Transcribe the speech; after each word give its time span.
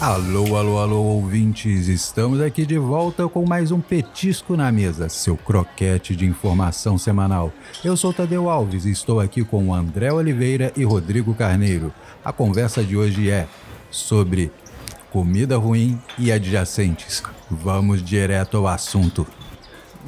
Alô, 0.00 0.56
alô, 0.56 0.78
alô, 0.78 1.02
ouvintes! 1.02 1.86
Estamos 1.86 2.40
aqui 2.40 2.64
de 2.64 2.78
volta 2.78 3.28
com 3.28 3.44
mais 3.44 3.70
um 3.70 3.82
Petisco 3.82 4.56
na 4.56 4.72
Mesa, 4.72 5.10
seu 5.10 5.36
croquete 5.36 6.16
de 6.16 6.24
informação 6.24 6.96
semanal. 6.96 7.52
Eu 7.84 7.94
sou 7.98 8.10
Tadeu 8.10 8.48
Alves 8.48 8.86
e 8.86 8.90
estou 8.90 9.20
aqui 9.20 9.44
com 9.44 9.74
André 9.74 10.10
Oliveira 10.10 10.72
e 10.74 10.84
Rodrigo 10.84 11.34
Carneiro. 11.34 11.92
A 12.24 12.32
conversa 12.32 12.82
de 12.82 12.96
hoje 12.96 13.30
é 13.30 13.46
sobre 13.90 14.50
comida 15.10 15.58
ruim 15.58 16.00
e 16.16 16.32
adjacentes. 16.32 17.22
Vamos 17.50 18.02
direto 18.02 18.56
ao 18.56 18.68
assunto. 18.68 19.26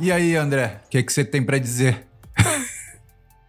E 0.00 0.10
aí, 0.10 0.36
André, 0.36 0.80
o 0.86 0.88
que, 0.88 1.02
que 1.02 1.12
você 1.12 1.22
tem 1.22 1.42
para 1.42 1.58
dizer? 1.58 2.06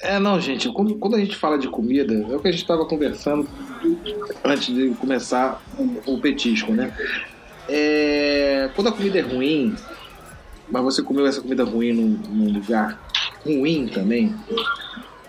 É, 0.03 0.19
não, 0.19 0.37
gente, 0.37 0.69
quando, 0.69 0.95
quando, 0.95 1.15
a 1.15 1.19
gente 1.19 1.37
fala 1.37 1.57
de 1.57 1.69
comida, 1.69 2.13
é 2.13 2.35
o 2.35 2.39
que 2.39 2.49
a 2.49 2.51
gente 2.51 2.61
estava 2.61 2.85
conversando 2.85 3.47
antes 4.43 4.67
de 4.67 4.89
começar 4.95 5.61
o, 5.77 6.15
o 6.15 6.19
petisco, 6.19 6.73
né? 6.73 6.93
É, 7.69 8.69
quando 8.75 8.87
a 8.87 8.91
comida 8.91 9.19
é 9.19 9.21
ruim, 9.21 9.73
mas 10.69 10.83
você 10.83 11.01
comeu 11.01 11.25
essa 11.25 11.39
comida 11.39 11.63
ruim 11.63 11.93
num, 11.93 12.19
num, 12.29 12.51
lugar 12.51 13.01
ruim 13.45 13.87
também, 13.87 14.35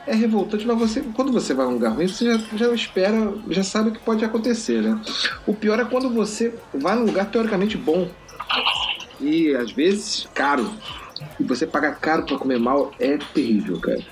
é 0.09 0.15
revoltante, 0.15 0.67
mas 0.67 0.77
você, 0.77 1.03
quando 1.15 1.31
você 1.31 1.55
vai 1.55 1.67
num 1.67 1.75
lugar 1.75 1.93
ruim, 1.93 2.09
você 2.09 2.25
já, 2.25 2.39
já 2.57 2.75
espera, 2.75 3.33
já 3.51 3.63
sabe 3.63 3.91
o 3.91 3.93
que 3.93 4.01
pode 4.01 4.25
acontecer, 4.25 4.83
né? 4.83 5.01
O 5.47 5.55
pior 5.55 5.79
é 5.79 5.85
quando 5.85 6.11
você 6.11 6.53
vai 6.75 6.97
num 6.97 7.05
lugar 7.05 7.31
teoricamente 7.31 7.77
bom 7.77 8.09
e 9.21 9.55
às 9.55 9.71
vezes 9.71 10.29
caro. 10.35 10.69
E 11.39 11.45
você 11.45 11.65
paga 11.65 11.93
caro 11.93 12.27
para 12.27 12.37
comer 12.37 12.59
mal 12.59 12.91
é 12.99 13.17
terrível, 13.33 13.79
cara. 13.79 14.03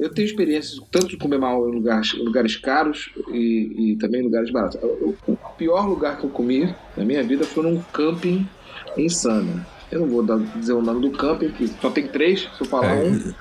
Eu 0.00 0.08
tenho 0.08 0.26
experiências 0.26 0.80
tanto 0.90 1.08
de 1.08 1.16
comer 1.18 1.38
mal 1.38 1.68
em 1.68 1.72
lugares, 1.72 2.14
lugares 2.14 2.56
caros 2.56 3.10
e, 3.30 3.92
e, 3.92 3.96
também 3.96 4.22
em 4.22 4.24
lugares 4.24 4.50
baratos. 4.50 4.80
O 4.82 5.36
pior 5.58 5.86
lugar 5.86 6.16
que 6.16 6.24
eu 6.24 6.30
comi 6.30 6.74
na 6.96 7.04
minha 7.04 7.22
vida 7.22 7.44
foi 7.44 7.62
num 7.62 7.82
camping 7.92 8.48
em 8.96 9.08
Sana. 9.10 9.66
Eu 9.92 10.00
não 10.00 10.08
vou 10.08 10.22
dar, 10.22 10.38
dizer 10.38 10.72
o 10.72 10.80
nome 10.80 11.02
do 11.02 11.10
camping, 11.10 11.50
que 11.50 11.66
só 11.82 11.90
tem 11.90 12.06
três, 12.06 12.42
se 12.42 12.60
eu 12.60 12.66
falar 12.66 12.94
é, 12.94 13.02
um. 13.02 13.34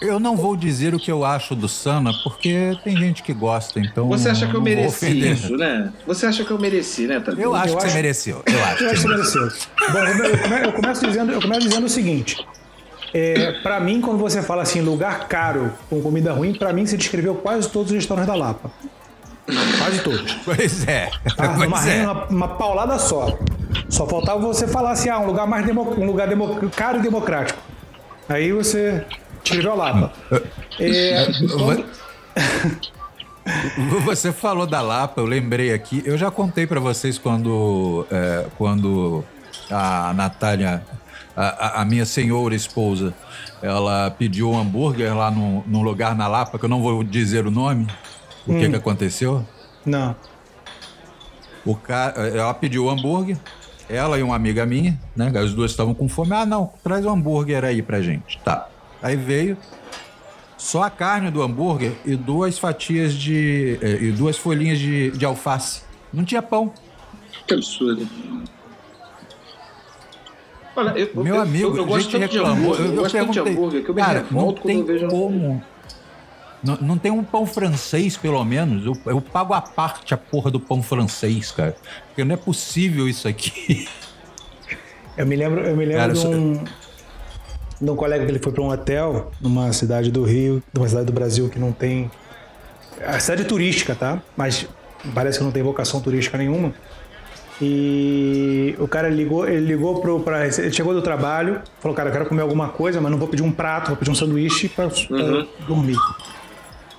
Eu 0.00 0.18
não 0.18 0.34
vou 0.34 0.56
dizer 0.56 0.94
o 0.94 0.98
que 0.98 1.12
eu 1.12 1.24
acho 1.24 1.54
do 1.54 1.68
Sana, 1.68 2.10
porque 2.24 2.76
tem 2.82 2.96
gente 2.96 3.22
que 3.22 3.34
gosta, 3.34 3.78
então. 3.78 4.08
Você 4.08 4.30
acha 4.30 4.48
que 4.48 4.54
eu 4.54 4.62
mereci 4.62 5.30
isso, 5.30 5.56
né? 5.56 5.92
Você 6.06 6.24
acha 6.24 6.42
que 6.42 6.50
eu 6.50 6.58
mereci, 6.58 7.06
né, 7.06 7.20
Tadeu? 7.20 7.44
Eu 7.44 7.54
acho 7.54 7.74
eu 7.74 7.76
que 7.76 7.84
acho... 7.84 7.90
você 7.90 7.94
mereceu. 7.94 8.42
Eu 8.46 8.64
acho, 8.64 8.82
eu 8.82 8.90
acho 8.90 9.02
que 9.02 9.08
você 9.08 9.08
mereceu. 9.08 9.48
Bom, 9.92 10.56
eu 10.64 10.72
começo, 10.72 11.06
dizendo, 11.06 11.32
eu 11.32 11.40
começo 11.40 11.68
dizendo 11.68 11.84
o 11.84 11.90
seguinte: 11.90 12.46
é, 13.12 13.52
para 13.62 13.80
mim, 13.80 14.00
quando 14.00 14.18
você 14.18 14.42
fala 14.42 14.62
assim, 14.62 14.80
lugar 14.80 15.26
caro 15.28 15.72
com 15.88 16.00
comida 16.00 16.32
ruim, 16.32 16.54
para 16.54 16.72
mim 16.72 16.86
você 16.86 16.96
descreveu 16.96 17.34
quase 17.34 17.68
todos 17.68 17.90
os 17.90 17.96
restaurantes 17.96 18.32
da 18.32 18.36
Lapa. 18.36 18.70
Quase 19.78 20.02
todos. 20.02 20.32
Pois 20.44 20.86
é. 20.86 21.10
Tá? 21.36 21.54
Pois 21.56 21.66
uma, 21.66 21.90
é. 21.90 22.02
Uma, 22.02 22.24
uma, 22.26 22.48
paulada 22.48 22.98
só. 22.98 23.36
Só 23.88 24.06
faltava 24.06 24.38
você 24.38 24.68
falar 24.68 24.92
assim, 24.92 25.08
ah, 25.08 25.18
um 25.18 25.26
lugar 25.26 25.46
mais 25.46 25.66
demo, 25.66 25.82
um 25.98 26.06
lugar 26.06 26.28
demo, 26.28 26.70
caro 26.70 26.98
e 26.98 27.02
democrático. 27.02 27.58
Aí 28.28 28.52
você 28.52 29.04
descreveu 29.42 29.72
a 29.72 29.74
Lapa. 29.74 30.12
É, 30.78 31.26
quando... 31.58 31.84
Você 34.04 34.32
falou 34.32 34.66
da 34.66 34.80
Lapa, 34.80 35.20
eu 35.20 35.26
lembrei 35.26 35.72
aqui. 35.72 36.02
Eu 36.04 36.16
já 36.16 36.30
contei 36.30 36.66
para 36.66 36.78
vocês 36.78 37.18
quando, 37.18 38.06
é, 38.10 38.46
quando 38.56 39.24
a 39.70 40.12
Natália 40.14 40.82
a, 41.48 41.82
a, 41.82 41.84
minha 41.84 42.04
senhora 42.04 42.54
esposa, 42.54 43.14
ela 43.62 44.10
pediu 44.10 44.50
um 44.50 44.58
hambúrguer 44.58 45.16
lá 45.16 45.30
num, 45.30 45.62
num 45.66 45.82
lugar 45.82 46.14
na 46.14 46.28
Lapa, 46.28 46.58
que 46.58 46.64
eu 46.64 46.68
não 46.68 46.82
vou 46.82 47.02
dizer 47.02 47.46
o 47.46 47.50
nome. 47.50 47.86
O 48.46 48.52
hum. 48.52 48.60
que, 48.60 48.68
que 48.68 48.76
aconteceu? 48.76 49.46
Não. 49.84 50.14
O 51.64 51.74
cara, 51.74 52.28
ela 52.28 52.52
pediu 52.54 52.84
o 52.84 52.90
hambúrguer, 52.90 53.38
ela 53.88 54.18
e 54.18 54.22
uma 54.22 54.36
amiga 54.36 54.64
minha, 54.66 54.98
né? 55.16 55.32
As 55.34 55.52
duas 55.52 55.70
estavam 55.70 55.94
com 55.94 56.08
fome. 56.08 56.32
Ah, 56.32 56.46
não, 56.46 56.72
traz 56.82 57.04
um 57.04 57.10
hambúrguer 57.10 57.64
aí 57.64 57.82
pra 57.82 58.00
gente. 58.00 58.38
Tá. 58.44 58.68
Aí 59.02 59.16
veio 59.16 59.56
só 60.56 60.82
a 60.82 60.90
carne 60.90 61.30
do 61.30 61.42
hambúrguer 61.42 61.92
e 62.04 62.14
duas 62.16 62.58
fatias 62.58 63.14
de. 63.14 63.78
Eh, 63.80 64.04
e 64.04 64.12
duas 64.12 64.36
folhinhas 64.36 64.78
de, 64.78 65.10
de 65.10 65.24
alface. 65.24 65.82
Não 66.12 66.24
tinha 66.24 66.42
pão. 66.42 66.72
Que 67.46 67.54
absurdo. 67.54 68.06
Olha, 70.80 70.98
eu, 70.98 71.22
Meu 71.22 71.34
eu, 71.34 71.40
amigo, 71.42 71.68
eu, 71.68 71.76
eu 71.76 71.86
gosto 71.86 72.10
gente 72.10 72.16
reclamou. 72.16 72.74
Eu, 72.74 72.86
eu, 72.86 72.94
gosto 72.94 73.18
tanto 73.18 73.32
de 73.32 73.40
hambúrguer 73.40 73.84
que 73.84 73.90
eu 73.90 73.94
me 73.94 74.00
cara, 74.00 74.20
revolto 74.20 74.62
quando 74.62 74.78
eu 74.78 74.84
vejo. 74.84 75.08
Como. 75.08 75.62
Não, 76.62 76.76
não, 76.76 76.98
tem 76.98 77.10
um 77.10 77.22
pão 77.22 77.46
francês, 77.46 78.16
pelo 78.16 78.42
menos. 78.44 78.86
Eu, 78.86 78.96
eu 79.06 79.20
pago 79.20 79.52
a 79.52 79.60
parte 79.60 80.14
a 80.14 80.16
porra 80.16 80.50
do 80.50 80.58
pão 80.58 80.82
francês, 80.82 81.50
cara. 81.52 81.76
Porque 82.08 82.24
não 82.24 82.34
é 82.34 82.36
possível 82.36 83.08
isso 83.08 83.28
aqui. 83.28 83.86
Eu 85.16 85.26
me 85.26 85.36
lembro, 85.36 85.60
eu 85.60 85.76
me 85.76 85.84
lembro 85.84 86.00
cara, 86.00 86.12
de, 86.14 86.26
um, 86.26 86.64
de 87.78 87.90
um 87.90 87.96
colega 87.96 88.24
que 88.24 88.30
ele 88.30 88.38
foi 88.38 88.52
para 88.52 88.62
um 88.62 88.70
hotel 88.70 89.30
numa 89.38 89.70
cidade 89.70 90.10
do 90.10 90.24
Rio, 90.24 90.62
numa 90.72 90.88
cidade 90.88 91.04
do 91.04 91.12
Brasil 91.12 91.50
que 91.50 91.58
não 91.58 91.72
tem. 91.72 92.10
A 93.04 93.20
cidade 93.20 93.42
é 93.42 93.44
turística, 93.44 93.94
tá? 93.94 94.22
Mas 94.34 94.66
parece 95.14 95.36
que 95.36 95.44
não 95.44 95.50
tem 95.50 95.62
vocação 95.62 96.00
turística 96.00 96.38
nenhuma. 96.38 96.72
E 97.60 98.74
o 98.78 98.88
cara 98.88 99.08
ligou, 99.08 99.46
ele 99.46 99.66
ligou 99.66 100.00
pro, 100.00 100.20
pra, 100.20 100.46
ele 100.46 100.72
chegou 100.72 100.94
do 100.94 101.02
trabalho, 101.02 101.60
falou, 101.78 101.94
cara, 101.94 102.08
eu 102.08 102.12
quero 102.12 102.26
comer 102.26 102.40
alguma 102.40 102.68
coisa, 102.68 103.00
mas 103.00 103.10
não 103.10 103.18
vou 103.18 103.28
pedir 103.28 103.42
um 103.42 103.52
prato, 103.52 103.88
vou 103.88 103.96
pedir 103.96 104.10
um 104.10 104.14
sanduíche 104.14 104.68
para 104.68 104.86
uhum. 104.86 105.46
dormir. 105.66 105.98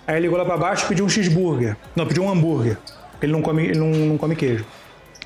Aí 0.06 0.16
ele 0.16 0.24
ligou 0.24 0.38
lá 0.38 0.46
para 0.46 0.58
baixo 0.58 0.86
e 0.86 0.88
pediu 0.90 1.06
um 1.06 1.10
cheeseburger. 1.10 1.76
Não, 1.96 2.06
pediu 2.06 2.24
um 2.24 2.30
hambúrguer. 2.30 2.78
Ele 3.22 3.32
não 3.32 3.42
come, 3.42 3.66
ele 3.66 3.80
não, 3.80 3.90
não 3.90 4.18
come 4.18 4.36
queijo. 4.36 4.66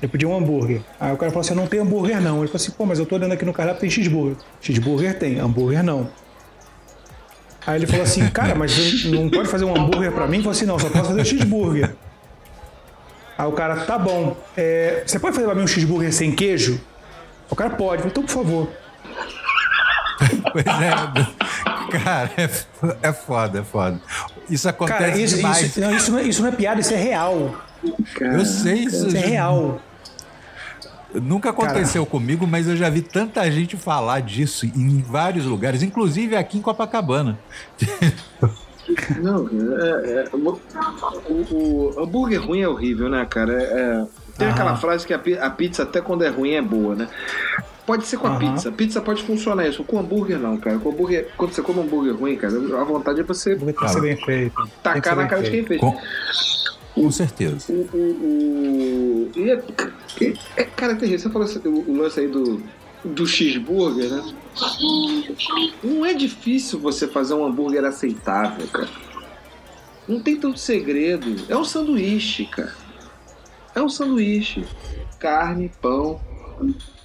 Ele 0.00 0.12
pediu 0.12 0.30
um 0.30 0.36
hambúrguer. 0.36 0.82
Aí 1.00 1.12
o 1.12 1.16
cara 1.16 1.30
falou 1.30 1.40
assim: 1.40 1.54
não 1.54 1.66
tem 1.66 1.80
hambúrguer 1.80 2.20
não. 2.20 2.38
Ele 2.38 2.48
falou 2.48 2.56
assim: 2.56 2.70
pô, 2.72 2.86
mas 2.86 2.98
eu 2.98 3.06
tô 3.06 3.14
olhando 3.14 3.32
aqui 3.32 3.44
no 3.44 3.52
cardápio 3.52 3.80
tem 3.80 3.90
cheeseburger. 3.90 4.36
Cheeseburger 4.60 5.18
tem, 5.18 5.38
hambúrguer 5.38 5.82
não. 5.82 6.08
Aí 7.66 7.76
ele 7.76 7.86
falou 7.86 8.02
assim: 8.02 8.28
cara, 8.28 8.54
mas 8.54 9.04
não 9.06 9.28
pode 9.28 9.48
fazer 9.48 9.64
um 9.64 9.74
hambúrguer 9.74 10.12
para 10.12 10.26
mim? 10.26 10.34
Ele 10.34 10.42
falou 10.42 10.52
assim: 10.52 10.66
não, 10.66 10.78
só 10.78 10.88
posso 10.88 11.06
fazer 11.06 11.24
cheeseburger. 11.24 11.94
Aí 13.38 13.46
o 13.46 13.52
cara, 13.52 13.76
tá 13.84 13.98
bom. 13.98 14.36
É, 14.56 15.02
você 15.06 15.18
pode 15.18 15.34
fazer 15.34 15.46
pra 15.46 15.54
mim 15.54 15.62
um 15.62 15.66
cheeseburger 15.66 16.12
sem 16.12 16.34
queijo? 16.34 16.80
O 17.50 17.56
cara 17.56 17.70
pode. 17.70 18.06
Então, 18.06 18.22
por 18.22 18.32
favor. 18.32 18.68
pois 20.52 20.66
é. 20.66 21.98
Cara, 22.02 22.30
é, 22.36 22.50
é 23.02 23.12
foda, 23.12 23.60
é 23.60 23.62
foda. 23.62 24.00
Isso 24.48 24.68
acontece 24.68 24.98
cara, 24.98 25.18
isso, 25.18 25.36
demais. 25.36 25.62
Isso, 25.62 25.80
não, 25.80 25.96
isso, 25.96 26.12
não 26.12 26.18
é, 26.18 26.22
isso 26.22 26.42
não 26.42 26.48
é 26.48 26.52
piada, 26.52 26.80
isso 26.80 26.94
é 26.94 26.96
real. 26.96 27.54
eu 28.20 28.44
sei 28.44 28.74
isso. 28.74 29.08
Isso 29.08 29.16
é 29.16 29.20
real. 29.20 29.80
Nunca 31.14 31.50
aconteceu 31.50 32.04
comigo, 32.04 32.46
mas 32.46 32.68
eu 32.68 32.76
já 32.76 32.90
vi 32.90 33.00
tanta 33.00 33.50
gente 33.50 33.76
falar 33.76 34.20
disso 34.20 34.66
em 34.66 35.00
vários 35.00 35.44
lugares, 35.44 35.82
inclusive 35.82 36.36
aqui 36.36 36.58
em 36.58 36.62
Copacabana. 36.62 37.38
Não, 39.20 39.48
é, 39.48 40.10
é, 40.10 40.24
o, 40.32 40.58
o, 41.54 41.94
hambúrguer 41.98 42.44
ruim 42.44 42.60
é 42.60 42.68
horrível, 42.68 43.08
né, 43.08 43.26
cara? 43.28 43.52
É, 43.52 43.64
é 43.64 44.06
tem 44.36 44.48
aquela 44.48 44.76
frase 44.76 45.06
que 45.06 45.14
a, 45.14 45.20
a, 45.46 45.50
pizza, 45.50 45.82
até 45.82 46.00
quando 46.00 46.22
é 46.22 46.28
ruim, 46.28 46.52
é 46.52 46.62
boa, 46.62 46.94
né? 46.94 47.08
Pode 47.86 48.04
ser 48.06 48.16
com 48.18 48.26
a 48.26 48.36
pizza. 48.36 48.70
Pizza 48.72 49.00
pode 49.00 49.22
funcionar 49.22 49.66
isso. 49.66 49.84
Com 49.84 49.98
hambúrguer, 49.98 50.38
não, 50.38 50.56
cara. 50.56 50.78
Com 50.78 50.90
hambúrguer, 50.90 51.28
quando 51.36 51.52
você 51.52 51.62
come 51.62 51.80
hambúrguer 51.80 52.16
ruim, 52.16 52.36
cara, 52.36 52.54
a 52.54 52.84
vontade 52.84 53.20
é 53.20 53.22
você. 53.22 53.54
Tem 53.54 54.00
bem 54.00 54.16
feito. 54.16 54.68
Tacar 54.82 55.16
na 55.16 55.26
cara 55.26 55.42
de 55.42 55.50
quem 55.50 55.64
fez. 55.64 55.80
Com, 55.80 55.96
com 56.94 57.10
certeza. 57.10 57.72
O, 57.72 57.88
o, 57.92 57.98
o, 57.98 59.30
e 59.36 59.50
é, 59.50 59.62
é, 60.56 60.64
cara, 60.64 60.92
é 60.92 60.96
terrível. 60.96 61.18
Você 61.20 61.30
falou 61.30 61.46
assim, 61.46 61.60
o, 61.64 61.90
o 61.90 61.96
lance 61.96 62.18
aí 62.18 62.26
do, 62.26 62.60
do 63.06 63.26
cheeseburger, 63.26 64.10
né? 64.10 64.34
Não 65.82 66.04
é 66.04 66.14
difícil 66.14 66.78
você 66.78 67.06
fazer 67.06 67.34
um 67.34 67.44
hambúrguer 67.44 67.84
aceitável, 67.84 68.66
cara. 68.68 68.88
Não 70.08 70.20
tem 70.20 70.36
tanto 70.36 70.58
segredo. 70.58 71.36
É 71.48 71.56
um 71.56 71.64
sanduíche, 71.64 72.46
cara. 72.46 72.74
É 73.74 73.82
um 73.82 73.88
sanduíche. 73.88 74.64
Carne, 75.18 75.70
pão. 75.80 76.20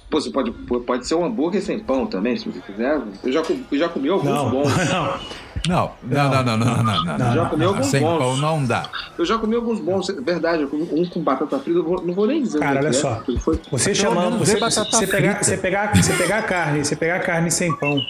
Pô, 0.08 0.20
você 0.20 0.30
pode, 0.30 0.50
pode 0.50 1.06
ser 1.06 1.14
um 1.14 1.24
hambúrguer 1.24 1.62
sem 1.62 1.78
pão 1.78 2.06
também, 2.06 2.36
se 2.36 2.46
você 2.46 2.60
quiser. 2.60 3.02
Eu 3.24 3.32
já, 3.32 3.42
eu 3.70 3.78
já 3.78 3.88
comi 3.88 4.08
alguns 4.08 4.30
não, 4.30 4.50
bons. 4.50 4.68
Não, 4.88 5.20
não, 5.68 5.92
não, 6.02 6.30
não, 6.30 6.44
não, 6.44 6.56
não, 6.56 7.04
não. 7.04 7.18
não 7.18 7.34
já 7.34 7.46
comi 7.46 7.64
alguns 7.64 7.86
sem 7.86 8.00
bons. 8.00 8.18
pão 8.18 8.36
não 8.36 8.64
dá. 8.64 8.88
Eu 9.16 9.24
já 9.24 9.38
comi 9.38 9.54
alguns 9.54 9.78
bons, 9.78 10.08
verdade. 10.08 10.62
Eu 10.62 10.68
comi 10.68 10.88
um 10.90 11.06
com 11.06 11.20
batata 11.20 11.58
frita, 11.58 11.78
não 11.78 12.12
vou 12.14 12.26
nem 12.26 12.42
dizer. 12.42 12.58
Cara, 12.58 12.80
olha 12.80 12.88
é, 12.88 12.92
só. 12.92 13.22
Foi... 13.40 13.60
Você 13.70 13.94
chamando, 13.94 14.38
você, 14.38 14.58
você, 14.58 15.06
pegar, 15.06 15.42
você, 15.42 15.56
pegar, 15.56 15.94
você 15.94 16.14
pegar 16.14 16.38
a 16.38 16.42
carne, 16.42 16.84
você 16.84 16.96
pegar 16.96 17.16
a 17.16 17.20
carne 17.20 17.50
sem 17.50 17.74
pão. 17.76 18.00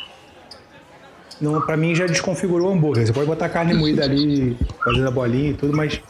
Não, 1.41 1.61
pra 1.61 1.77
mim 1.77 1.95
já 1.95 2.07
desconfigurou 2.07 2.71
o 2.71 2.73
hambúrguer. 2.73 3.07
Você 3.07 3.13
pode 3.13 3.27
botar 3.27 3.49
carne 3.49 3.75
moída 3.75 4.05
ali, 4.05 4.57
fazendo 4.83 5.09
a 5.09 5.11
bolinha 5.11 5.51
e 5.51 5.55
tudo, 5.55 5.77
mas 5.77 6.01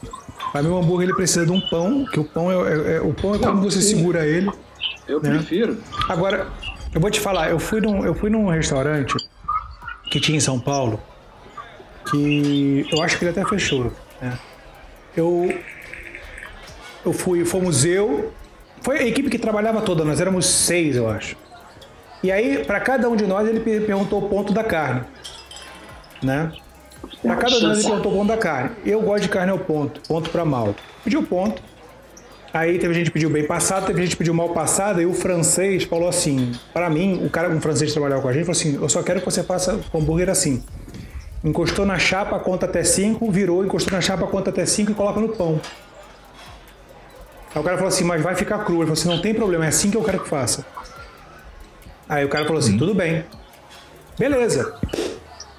pra 0.52 0.62
mim 0.62 0.68
o 0.68 0.78
hambúrguer 0.78 1.08
ele 1.08 1.16
precisa 1.16 1.46
de 1.46 1.52
um 1.52 1.60
pão, 1.60 2.04
que 2.04 2.20
o 2.20 2.24
pão 2.24 2.52
é, 2.52 2.54
é, 2.54 2.96
é 2.96 3.00
o 3.00 3.14
pão 3.14 3.34
é 3.34 3.38
não, 3.38 3.48
como 3.48 3.62
você 3.62 3.80
sim. 3.80 3.96
segura 3.96 4.26
ele. 4.26 4.50
Eu 5.08 5.20
né? 5.20 5.30
prefiro. 5.30 5.78
Agora, 6.08 6.46
eu 6.94 7.00
vou 7.00 7.10
te 7.10 7.18
falar, 7.18 7.50
eu 7.50 7.58
fui 7.58 7.80
num, 7.80 8.04
eu 8.04 8.14
fui 8.14 8.30
num 8.30 8.48
restaurante 8.48 9.16
que 10.10 10.20
tinha 10.20 10.36
em 10.36 10.40
São 10.40 10.60
Paulo 10.60 11.00
que 12.12 12.86
eu 12.92 13.02
acho 13.02 13.18
que 13.18 13.24
ele 13.24 13.30
até 13.30 13.48
fechou. 13.48 13.90
Né? 14.20 14.38
Eu, 15.16 15.58
eu 17.04 17.12
fui, 17.12 17.44
fomos 17.44 17.84
eu, 17.84 18.32
Foi 18.82 18.98
a 18.98 19.06
equipe 19.06 19.30
que 19.30 19.38
trabalhava 19.38 19.80
toda, 19.80 20.04
nós 20.04 20.20
éramos 20.20 20.46
seis, 20.46 20.96
eu 20.96 21.08
acho. 21.08 21.36
E 22.22 22.30
aí, 22.30 22.64
para 22.64 22.78
cada 22.80 23.08
um 23.08 23.16
de 23.16 23.26
nós, 23.26 23.48
ele 23.48 23.60
perguntou 23.60 24.24
o 24.24 24.28
ponto 24.28 24.52
da 24.52 24.62
carne. 24.62 25.02
Né? 26.22 26.52
Para 27.22 27.36
cada 27.36 27.56
um 27.56 27.58
de 27.58 27.66
nós, 27.66 27.78
ele 27.78 27.88
perguntou 27.88 28.12
o 28.12 28.16
ponto 28.16 28.28
da 28.28 28.36
carne. 28.36 28.70
Eu 28.84 29.00
gosto 29.00 29.22
de 29.22 29.28
carne 29.28 29.50
ao 29.50 29.58
ponto, 29.58 30.00
ponto 30.06 30.30
para 30.30 30.44
mal. 30.44 30.74
Pediu 31.02 31.22
ponto. 31.22 31.62
Aí 32.52 32.78
teve 32.78 32.92
gente 32.92 33.06
que 33.06 33.12
pediu 33.12 33.30
bem 33.30 33.46
passado, 33.46 33.86
teve 33.86 34.02
gente 34.02 34.10
que 34.10 34.18
pediu 34.18 34.34
mal 34.34 34.50
passado, 34.50 35.00
e 35.00 35.06
o 35.06 35.14
francês 35.14 35.84
falou 35.84 36.06
assim: 36.06 36.52
para 36.72 36.90
mim, 36.90 37.24
o 37.24 37.30
cara, 37.30 37.48
um 37.48 37.60
francês 37.62 37.90
que 37.90 37.94
trabalhava 37.94 38.20
com 38.20 38.28
a 38.28 38.32
gente, 38.32 38.44
falou 38.44 38.60
assim: 38.60 38.74
eu 38.74 38.88
só 38.90 39.02
quero 39.02 39.20
que 39.20 39.24
você 39.24 39.42
faça 39.42 39.80
hambúrguer 39.94 40.28
assim. 40.28 40.62
Encostou 41.44 41.84
na 41.84 41.98
chapa, 41.98 42.38
conta 42.38 42.66
até 42.66 42.84
5, 42.84 43.30
virou, 43.30 43.64
encostou 43.64 43.92
na 43.92 44.00
chapa, 44.00 44.26
conta 44.26 44.50
até 44.50 44.64
5 44.64 44.92
e 44.92 44.94
coloca 44.94 45.20
no 45.20 45.28
pão. 45.30 45.60
Aí 47.54 47.60
o 47.60 47.64
cara 47.64 47.76
falou 47.76 47.88
assim, 47.88 48.04
mas 48.04 48.22
vai 48.22 48.34
ficar 48.34 48.60
cru. 48.60 48.76
Ele 48.76 48.82
falou 48.82 48.92
assim, 48.92 49.08
não 49.08 49.20
tem 49.20 49.34
problema, 49.34 49.64
é 49.64 49.68
assim 49.68 49.90
que 49.90 49.96
eu 49.96 50.02
quero 50.02 50.20
que 50.20 50.28
faça. 50.28 50.64
Aí 52.08 52.24
o 52.24 52.28
cara 52.28 52.44
falou 52.44 52.58
assim, 52.58 52.78
tudo 52.78 52.94
bem. 52.94 53.24
Beleza. 54.18 54.74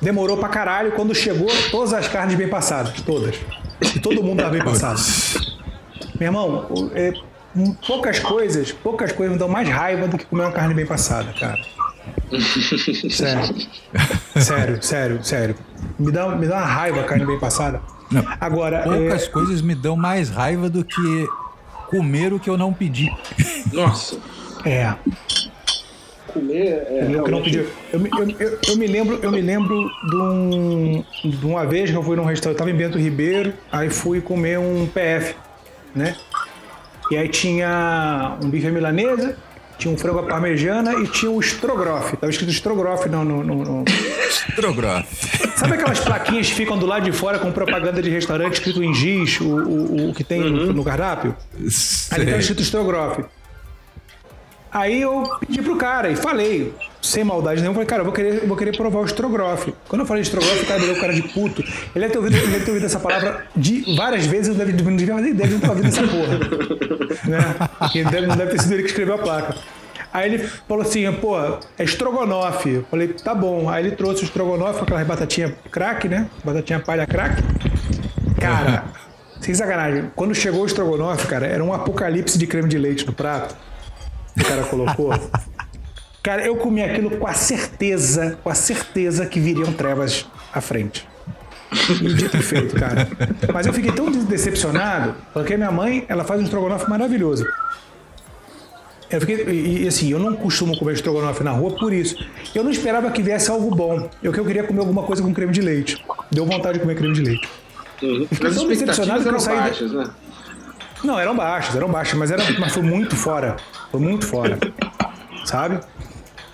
Demorou 0.02 0.38
pra 0.38 0.50
caralho. 0.50 0.92
Quando 0.94 1.14
chegou, 1.14 1.50
todas 1.70 1.94
as 1.94 2.08
carnes 2.08 2.36
bem 2.36 2.48
passadas. 2.48 3.02
Todas. 3.02 3.36
E 3.96 4.00
todo 4.00 4.24
mundo 4.24 4.40
tava 4.40 4.52
bem 4.52 4.64
passado. 4.64 5.00
Meu 6.20 6.28
irmão, 6.28 6.92
é, 6.94 7.14
poucas 7.86 8.20
coisas, 8.20 8.72
poucas 8.72 9.12
coisas 9.12 9.34
me 9.34 9.40
dão 9.40 9.48
mais 9.48 9.68
raiva 9.68 10.08
do 10.08 10.18
que 10.18 10.26
comer 10.26 10.44
uma 10.44 10.52
carne 10.52 10.74
bem 10.74 10.86
passada, 10.86 11.34
cara. 11.40 11.60
Sério. 13.10 13.56
sério, 14.42 14.84
sério, 14.84 15.24
sério. 15.24 15.56
Me 16.00 16.12
dá, 16.12 16.28
me 16.36 16.48
dá 16.48 16.58
uma 16.58 16.66
raiva 16.66 17.02
a 17.02 17.04
carne 17.04 17.26
bem 17.26 17.40
passada. 17.40 17.82
Não, 18.12 18.24
Agora, 18.40 18.84
poucas 18.84 19.24
é... 19.24 19.28
coisas 19.28 19.62
me 19.62 19.76
dão 19.76 19.96
mais 19.96 20.30
raiva 20.30 20.70
do 20.70 20.84
que 20.84 21.28
comer 21.90 22.34
o 22.34 22.40
que 22.40 22.50
eu 22.50 22.58
não 22.58 22.74
pedi. 22.74 23.12
Nossa. 23.72 24.18
É. 24.66 24.94
Comer 26.28 26.86
é. 26.88 27.10
Eu, 27.12 27.28
não 27.28 27.42
pedi. 27.42 27.58
Eu, 27.60 27.68
eu, 27.94 28.36
eu, 28.40 28.60
eu, 28.68 28.78
me 28.78 28.88
lembro, 28.88 29.20
eu 29.22 29.32
me 29.32 29.42
lembro 29.42 29.90
de, 30.10 30.16
um, 30.16 31.04
de 31.24 31.46
uma 31.46 31.66
vez 31.66 31.92
que 31.92 31.96
eu 31.96 32.04
fui 32.04 32.16
num 32.16 32.26
restaurante, 32.26 32.56
eu 32.56 32.58
tava 32.58 32.72
em 32.72 32.76
Bento 32.76 32.98
Ribeiro, 32.98 33.54
aí 33.72 33.90
fui 33.90 34.22
comer 34.22 34.58
um 34.58 34.88
PF, 34.88 35.36
né? 35.96 36.16
E 37.12 37.18
aí 37.18 37.28
tinha 37.30 38.38
um 38.42 38.50
bife 38.50 38.72
milanesa, 38.72 39.38
tinha 39.78 39.94
um 39.94 39.98
frango 39.98 40.20
à 40.20 40.24
parmegiana 40.24 40.94
e 40.96 41.08
tinha 41.08 41.32
o 41.32 41.40
estrogonofe. 41.40 42.18
Tava 42.18 42.32
escrito 42.32 42.52
estrogonofe 42.52 43.10
no, 43.10 43.24
no, 43.24 43.44
no, 43.44 43.64
no... 43.64 43.86
Estrogonofe. 44.50 45.50
Sabe 45.58 45.74
aquelas 45.74 46.00
plaquinhas 46.00 46.50
que 46.50 46.56
ficam 46.56 46.78
do 46.78 46.86
lado 46.86 47.04
de 47.04 47.12
fora 47.12 47.40
com 47.40 47.52
propaganda 47.52 48.02
de 48.02 48.10
restaurante 48.10 48.54
escrito 48.54 48.84
em 48.84 48.94
giz, 48.94 49.40
o, 49.40 49.46
o, 49.46 50.10
o 50.10 50.14
que 50.14 50.24
tem 50.24 50.42
uhum. 50.42 50.50
no, 50.50 50.74
no, 50.74 50.84
cardápio? 50.84 51.36
Sei. 51.70 52.18
Ali 52.18 52.26
tava 52.26 52.40
escrito 52.40 52.62
estrogonofe. 52.62 53.24
Aí 54.74 55.02
eu 55.02 55.24
pedi 55.40 55.62
pro 55.62 55.76
cara 55.76 56.10
e 56.10 56.16
falei, 56.16 56.74
sem 57.00 57.24
maldade 57.24 57.62
nenhuma, 57.62 57.76
falei, 57.76 57.88
cara, 57.88 58.02
eu 58.02 58.06
vou 58.06 58.14
querer, 58.14 58.42
eu 58.42 58.48
vou 58.48 58.58
querer 58.58 58.76
provar 58.76 59.02
o 59.02 59.06
estrogonofe. 59.06 59.74
Quando 59.88 60.02
eu 60.02 60.08
falei 60.08 60.24
estrogonofe, 60.24 60.64
o 60.64 60.66
cara 60.66 60.80
deu 60.80 60.96
cara 61.00 61.14
de 61.14 61.22
puto. 61.22 61.62
Ele 61.62 62.08
deve 62.08 62.10
ter 62.10 62.18
ouvido, 62.18 62.36
ele 62.38 62.48
deve 62.48 62.66
ter 62.66 62.72
ouvido 62.72 62.86
essa 62.88 63.00
palavra 63.00 63.46
de 63.56 63.96
várias 63.96 64.26
vezes, 64.26 64.48
eu 64.48 64.56
deve, 64.56 64.74
não 64.82 64.96
devia 64.96 65.14
fazer 65.14 65.30
ideia, 65.30 65.46
ele 65.46 65.54
não 65.54 65.62
tá 65.62 65.70
ouvindo 65.70 65.88
essa 65.90 66.02
porra. 66.02 66.40
né? 67.30 67.56
Ele 67.94 68.10
deve, 68.10 68.28
não 68.28 68.36
deve 68.36 68.52
ter 68.52 68.62
sido 68.62 68.74
ele 68.74 68.82
que 68.84 68.90
escreveu 68.90 69.14
a 69.16 69.18
placa. 69.20 69.56
Aí 70.12 70.34
ele 70.34 70.40
falou 70.68 70.84
assim, 70.84 71.12
pô, 71.14 71.38
é 71.40 71.84
estrogonofe. 71.84 72.70
Eu 72.70 72.86
falei, 72.90 73.10
tá 73.10 73.36
bom. 73.36 73.70
Aí 73.70 73.86
ele 73.86 73.96
trouxe 73.96 74.24
o 74.24 74.26
estrogonofe 74.26 74.80
com 74.80 74.86
aquelas 74.86 75.06
batatinha 75.06 75.56
crack, 75.72 76.08
né? 76.08 76.28
Batatinha 76.44 76.80
palha 76.80 77.06
crack. 77.06 77.44
Cara, 78.40 78.86
sem 79.40 79.54
sacanagem, 79.54 80.12
quando 80.16 80.34
chegou 80.34 80.62
o 80.62 80.66
estrogonofe, 80.66 81.28
cara, 81.28 81.46
era 81.48 81.64
um 81.64 81.74
apocalipse 81.74 82.38
de 82.38 82.46
creme 82.48 82.70
de 82.70 82.78
leite 82.78 83.06
no 83.06 83.14
prato. 83.14 83.56
O 84.38 84.44
cara 84.44 84.64
colocou. 84.64 85.14
cara, 86.22 86.46
eu 86.46 86.56
comi 86.56 86.82
aquilo 86.84 87.12
com 87.18 87.28
a 87.28 87.34
certeza, 87.34 88.38
com 88.44 88.50
a 88.50 88.56
certeza 88.56 89.26
que 89.26 89.40
viriam 89.40 89.72
trevas 89.74 90.26
à 90.54 90.62
frente. 90.62 91.08
E 92.02 92.14
dito 92.14 92.38
e 92.38 92.42
feito, 92.42 92.76
cara. 92.76 93.08
Mas 93.52 93.66
eu 93.66 93.74
fiquei 93.74 93.92
tão 93.92 94.12
decepcionado, 94.12 95.16
porque 95.34 95.58
minha 95.58 95.72
mãe, 95.72 96.06
ela 96.08 96.24
faz 96.24 96.40
um 96.40 96.44
estrogonofe 96.44 96.90
maravilhoso. 96.90 97.46
Eu 99.10 99.20
fiquei, 99.20 99.46
e, 99.48 99.88
assim, 99.88 100.12
eu 100.12 100.18
não 100.18 100.36
costumo 100.36 100.78
comer 100.78 100.94
estrogonofe 100.94 101.44
na 101.44 101.52
rua 101.52 101.76
por 101.78 101.94
isso. 101.94 102.16
Eu 102.56 102.64
não 102.64 102.72
esperava 102.72 103.12
que 103.12 103.22
viesse 103.22 103.50
algo 103.52 103.70
bom. 103.76 104.10
Eu 104.24 104.32
que 104.34 104.40
eu 104.40 104.46
queria 104.46 104.64
comer 104.64 104.80
alguma 104.80 105.04
coisa 105.04 105.22
com 105.22 105.32
creme 105.34 105.52
de 105.52 105.62
leite. 105.62 106.04
Deu 106.32 106.46
vontade 106.46 106.76
de 106.76 106.80
comer 106.80 106.96
creme 106.96 107.14
de 107.14 107.22
leite. 107.22 107.48
Uhum. 108.02 108.28
Fiquei 108.32 108.52
tão 108.52 108.68
decepcionado 108.68 109.24
que 109.24 109.30
eu 109.30 109.40
saí. 109.40 109.56
Baixas, 109.56 109.92
né? 109.92 110.10
Não, 111.04 111.20
eram 111.20 111.36
baixas, 111.36 111.76
eram 111.76 111.90
baixas, 111.90 112.18
mas, 112.18 112.32
era, 112.32 112.44
mas 112.60 112.74
foi 112.74 112.84
muito 112.84 113.16
fora. 113.16 113.58
Foi 113.92 114.00
muito 114.00 114.26
fora. 114.26 114.58
Sabe? 115.46 115.80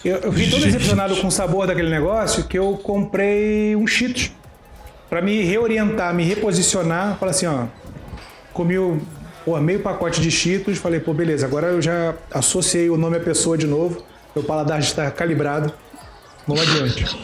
Eu, 0.03 0.17
eu 0.17 0.31
fiquei 0.31 0.49
tão 0.49 0.59
decepcionado 0.59 1.15
com 1.17 1.27
o 1.27 1.31
sabor 1.31 1.67
daquele 1.67 1.89
negócio 1.89 2.45
que 2.45 2.57
eu 2.57 2.77
comprei 2.77 3.75
um 3.75 3.85
Cheetos 3.85 4.31
para 5.09 5.21
me 5.21 5.43
reorientar, 5.43 6.13
me 6.13 6.23
reposicionar. 6.23 7.17
Falar 7.17 7.31
assim, 7.31 7.45
ó, 7.45 7.65
comi 8.53 8.77
o 8.77 8.99
pô, 9.49 9.59
meio 9.59 9.79
pacote 9.81 10.21
de 10.21 10.31
Cheetos, 10.31 10.77
falei, 10.77 10.99
pô, 10.99 11.13
beleza, 11.13 11.45
agora 11.45 11.67
eu 11.67 11.81
já 11.81 12.13
associei 12.31 12.89
o 12.89 12.97
nome 12.97 13.17
à 13.17 13.19
pessoa 13.19 13.57
de 13.57 13.65
novo, 13.65 14.03
meu 14.35 14.43
paladar 14.43 14.79
está 14.79 15.09
calibrado, 15.09 15.73
vamos 16.47 16.63
adiante. 16.63 17.17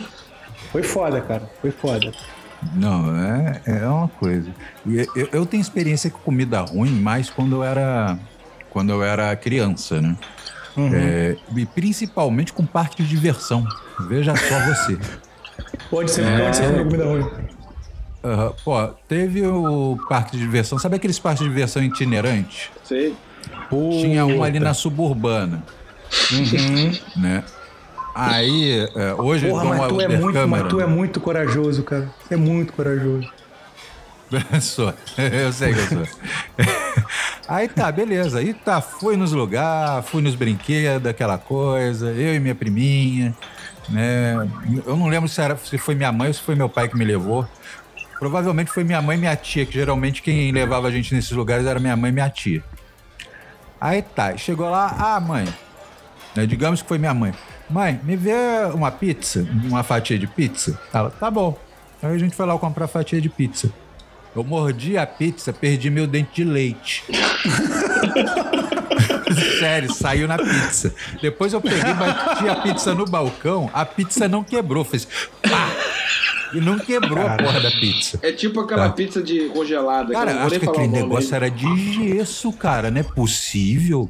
Foi 0.71 0.81
foda, 0.81 1.21
cara, 1.21 1.49
foi 1.61 1.71
foda. 1.71 2.11
Não, 2.73 3.15
é, 3.17 3.61
é 3.65 3.87
uma 3.87 4.07
coisa. 4.07 4.49
Eu, 5.15 5.29
eu 5.31 5.45
tenho 5.45 5.61
experiência 5.61 6.09
com 6.09 6.19
comida 6.19 6.61
ruim 6.61 6.91
mais 6.91 7.29
quando 7.29 7.57
eu 7.57 7.63
era, 7.63 8.17
quando 8.69 8.91
eu 8.91 9.03
era 9.03 9.35
criança, 9.35 10.01
né? 10.01 10.15
Uhum. 10.75 10.91
É, 10.93 11.37
e 11.55 11.65
principalmente 11.65 12.51
com 12.51 12.65
parque 12.65 13.01
de 13.01 13.09
diversão. 13.09 13.65
Veja 14.07 14.35
só 14.35 14.59
você. 14.65 14.97
pode 15.89 16.11
ser, 16.11 16.25
é... 16.25 16.39
pode 16.39 16.57
ser 16.57 16.83
comida 16.83 17.05
ruim. 17.05 17.21
Uhum. 17.21 18.53
Pô, 18.63 18.87
teve 19.07 19.45
o 19.45 19.97
parque 20.09 20.31
de 20.31 20.39
diversão. 20.39 20.79
Sabe 20.79 20.95
aqueles 20.95 21.19
parques 21.19 21.43
de 21.43 21.49
diversão 21.49 21.83
itinerantes? 21.83 22.69
Sei. 22.83 23.15
Tinha 23.69 24.25
um 24.25 24.43
ali 24.43 24.59
na 24.59 24.73
suburbana. 24.73 25.63
Uhum. 26.31 27.21
né? 27.21 27.43
Aí, 28.15 28.87
é, 28.95 29.13
hoje 29.15 29.49
Porra, 29.49 29.65
mas 29.65 29.87
tu, 29.89 29.99
é 29.99 30.07
muito, 30.07 30.47
mas 30.47 30.67
tu 30.69 30.79
é 30.79 30.87
muito 30.87 31.19
corajoso, 31.19 31.83
cara. 31.83 32.09
É 32.31 32.37
muito 32.37 32.71
corajoso. 32.71 33.29
sou. 34.61 34.93
Eu 35.17 35.51
sei 35.51 35.73
que 35.73 35.79
eu 35.79 35.87
sou. 36.05 36.17
Aí 37.45 37.67
tá, 37.67 37.91
beleza. 37.91 38.39
Aí 38.39 38.53
tá, 38.53 38.79
fui 38.79 39.17
nos 39.17 39.33
lugares, 39.33 40.09
fui 40.09 40.21
nos 40.21 40.33
brinquedos, 40.33 41.09
aquela 41.09 41.37
coisa. 41.37 42.09
Eu 42.11 42.33
e 42.33 42.39
minha 42.39 42.55
priminha, 42.55 43.35
né? 43.89 44.49
Eu 44.85 44.95
não 44.95 45.07
lembro 45.07 45.27
se, 45.27 45.41
era, 45.41 45.57
se 45.57 45.77
foi 45.77 45.93
minha 45.93 46.11
mãe 46.13 46.29
ou 46.29 46.33
se 46.33 46.41
foi 46.41 46.55
meu 46.55 46.69
pai 46.69 46.87
que 46.87 46.97
me 46.97 47.03
levou. 47.03 47.45
Provavelmente 48.17 48.71
foi 48.71 48.85
minha 48.85 49.01
mãe 49.01 49.17
e 49.17 49.19
minha 49.19 49.35
tia, 49.35 49.65
que 49.65 49.73
geralmente 49.73 50.21
quem 50.21 50.53
levava 50.53 50.87
a 50.87 50.91
gente 50.91 51.13
nesses 51.13 51.31
lugares 51.31 51.65
era 51.65 51.81
minha 51.81 51.97
mãe 51.97 52.11
e 52.11 52.13
minha 52.13 52.29
tia. 52.29 52.63
Aí 53.79 54.01
tá, 54.01 54.37
chegou 54.37 54.69
lá, 54.69 54.95
ah, 54.97 55.19
mãe, 55.19 55.45
né, 56.33 56.45
digamos 56.45 56.81
que 56.81 56.87
foi 56.87 56.97
minha 56.97 57.13
mãe. 57.13 57.33
Mãe, 57.69 57.99
me 58.03 58.15
vê 58.15 58.33
uma 58.73 58.91
pizza, 58.91 59.47
uma 59.63 59.83
fatia 59.83 60.19
de 60.19 60.27
pizza? 60.27 60.79
Ela, 60.93 61.09
tá 61.09 61.31
bom. 61.31 61.57
Aí 62.01 62.13
a 62.13 62.17
gente 62.17 62.35
foi 62.35 62.45
lá 62.45 62.57
comprar 62.57 62.87
fatia 62.87 63.19
de 63.19 63.29
pizza. 63.29 63.71
Eu 64.35 64.43
mordi 64.43 64.97
a 64.97 65.07
pizza, 65.07 65.53
perdi 65.53 65.89
meu 65.89 66.05
dente 66.05 66.35
de 66.35 66.43
leite. 66.43 67.03
Sério, 69.59 69.93
saiu 69.93 70.27
na 70.27 70.37
pizza. 70.37 70.93
Depois 71.21 71.53
eu 71.53 71.61
peguei, 71.61 71.93
bati 71.93 72.47
a 72.47 72.55
pizza 72.57 72.93
no 72.93 73.05
balcão, 73.05 73.69
a 73.73 73.85
pizza 73.85 74.27
não 74.27 74.43
quebrou, 74.43 74.83
fez 74.83 75.07
pá! 75.41 75.71
E 76.53 76.61
não 76.61 76.77
quebrou 76.77 77.15
cara, 77.15 77.33
a 77.33 77.37
porra 77.37 77.59
da 77.59 77.71
pizza. 77.71 78.19
É 78.21 78.31
tipo 78.31 78.59
aquela 78.61 78.89
tá. 78.89 78.93
pizza 78.93 79.21
de 79.21 79.49
congelada. 79.49 80.13
Cara, 80.13 80.33
que 80.33 80.39
acho 80.39 80.59
que 80.59 80.69
aquele 80.69 80.87
negócio 80.87 81.35
era 81.35 81.49
de 81.49 81.93
gesso, 81.93 82.53
cara. 82.53 82.91
Não 82.91 83.01
é 83.01 83.03
possível. 83.03 84.09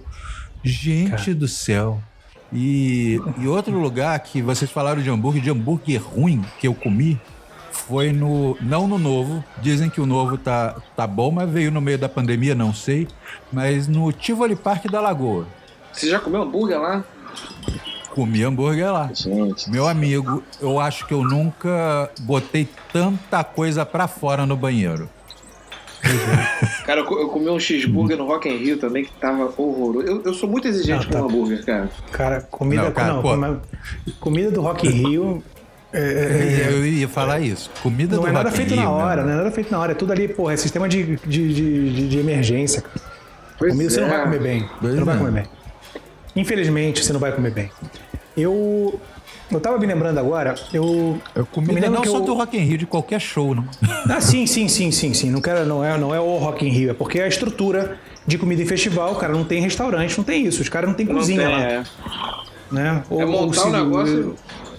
Gente 0.64 1.10
cara. 1.12 1.36
do 1.36 1.48
céu. 1.48 2.02
E, 2.54 3.20
e 3.40 3.48
outro 3.48 3.78
lugar 3.78 4.18
que 4.20 4.42
vocês 4.42 4.70
falaram 4.72 5.02
de 5.02 5.10
hambúrguer, 5.10 5.42
de 5.42 5.50
hambúrguer 5.50 6.02
ruim 6.02 6.44
que 6.60 6.68
eu 6.68 6.74
comi, 6.74 7.20
foi 7.72 8.12
no. 8.12 8.58
Não 8.62 8.88
no 8.88 8.98
novo. 8.98 9.44
Dizem 9.62 9.90
que 9.90 10.02
o 10.02 10.06
novo 10.06 10.38
tá, 10.38 10.76
tá 10.96 11.06
bom, 11.06 11.32
mas 11.32 11.50
veio 11.50 11.72
no 11.72 11.82
meio 11.82 11.98
da 11.98 12.10
pandemia, 12.10 12.56
não 12.56 12.74
sei. 12.74 13.08
Mas 13.52 13.88
no 13.88 14.12
Tivoli 14.12 14.56
Park 14.56 14.86
da 14.86 15.02
Lagoa. 15.02 15.46
Você 15.92 16.10
já 16.10 16.20
comeu 16.20 16.44
hambúrguer 16.44 16.80
lá? 16.80 17.04
Comi 18.10 18.44
hambúrguer 18.44 18.92
lá. 18.92 19.10
Gente. 19.14 19.70
Meu 19.70 19.88
amigo, 19.88 20.42
eu 20.62 20.80
acho 20.80 21.06
que 21.06 21.14
eu 21.14 21.24
nunca 21.24 22.10
botei 22.22 22.68
tanta 22.92 23.44
coisa 23.44 23.86
pra 23.86 24.08
fora 24.08 24.46
no 24.46 24.56
banheiro. 24.56 25.10
Cara, 26.86 27.02
eu, 27.02 27.20
eu 27.20 27.28
comi 27.30 27.50
um 27.50 27.60
cheeseburger 27.60 28.18
no 28.18 28.26
Rock 28.26 28.50
in 28.50 28.58
Rio 28.58 28.78
também 28.78 29.06
que 29.06 29.12
tava 29.14 29.52
horroroso. 29.58 30.08
Eu, 30.08 30.22
eu 30.24 30.34
sou 30.34 30.50
muito 30.50 30.68
exigente 30.68 31.06
não, 31.06 31.12
tá. 31.12 31.20
com 31.20 31.26
hambúrguer, 31.26 31.66
cara. 31.66 31.90
Cara, 32.12 32.42
comida, 32.42 32.84
não, 32.84 32.92
cara, 32.92 33.14
não, 33.14 33.62
comida 34.20 34.52
do 34.52 34.62
Rock 34.62 34.88
in 34.88 34.92
Rio 34.92 35.44
é, 35.94 36.00
é, 36.00 36.68
é, 36.68 36.74
eu 36.74 36.86
ia 36.86 37.08
falar 37.08 37.40
isso. 37.40 37.72
Comida 37.82 38.18
não 38.18 38.24
do 38.24 38.30
é 38.30 38.32
nada 38.34 38.52
feito 38.52 38.74
Rio, 38.74 38.84
na 38.84 38.90
hora, 38.90 39.24
não 39.24 39.32
é 39.32 39.36
nada 39.36 39.52
feito 39.52 39.72
na 39.72 39.80
hora. 39.80 39.94
É 39.94 39.96
tudo 39.96 40.12
ali, 40.12 40.28
porra, 40.28 40.54
é 40.54 40.58
sistema 40.58 40.90
de, 40.90 41.16
de, 41.26 41.54
de, 41.54 42.10
de 42.10 42.20
emergência. 42.20 42.84
Pois 43.58 43.72
comida 43.72 43.90
é. 43.90 43.94
você 43.94 44.02
não 44.02 44.10
vai 44.10 44.20
é. 44.20 44.24
comer 44.24 44.40
bem. 44.42 44.70
Pois 44.80 44.94
você 44.94 45.00
não 45.00 45.06
vai 45.06 45.18
comer 45.18 45.32
bem. 45.32 45.46
Infelizmente, 46.36 47.04
você 47.04 47.14
não 47.14 47.20
vai 47.20 47.32
comer 47.32 47.52
bem. 47.52 47.72
Eu 48.36 49.00
eu 49.52 49.60
tava 49.60 49.78
me 49.78 49.86
lembrando 49.86 50.18
agora, 50.18 50.56
eu. 50.74 51.20
Eu 51.36 51.46
comida 51.46 51.90
não 51.90 52.04
só 52.04 52.18
eu... 52.18 52.22
do 52.22 52.34
Rock 52.34 52.58
in 52.58 52.62
Rio, 52.62 52.78
de 52.78 52.86
qualquer 52.86 53.20
show, 53.20 53.54
não. 53.54 53.66
Ah, 54.10 54.22
sim, 54.22 54.48
sim, 54.48 54.68
sim, 54.68 54.92
sim, 54.92 55.14
sim. 55.14 55.30
Não, 55.30 55.42
quero, 55.42 55.66
não, 55.66 55.84
é, 55.84 55.98
não 55.98 56.14
é 56.14 56.20
o 56.20 56.38
Rock 56.38 56.66
in 56.66 56.70
Rio, 56.70 56.92
é 56.92 56.94
porque 56.94 57.20
a 57.20 57.28
estrutura 57.28 57.98
de 58.26 58.38
comida 58.38 58.62
em 58.62 58.66
festival, 58.66 59.16
cara, 59.16 59.34
não 59.34 59.44
tem 59.44 59.62
restaurante, 59.62 60.18
não 60.18 60.24
tem 60.24 60.46
isso. 60.46 60.62
Os 60.62 60.70
caras 60.70 60.90
não 60.90 60.96
tem 60.96 61.06
não 61.06 61.16
cozinha 61.16 61.42
tem, 61.42 61.52
lá. 61.52 61.62
É. 61.62 61.84
Né? 62.72 63.04
Ou, 63.10 63.22
é 63.22 63.26
montar 63.26 63.66
o 63.66 63.68
um 63.68 63.72
negócio. 63.72 64.36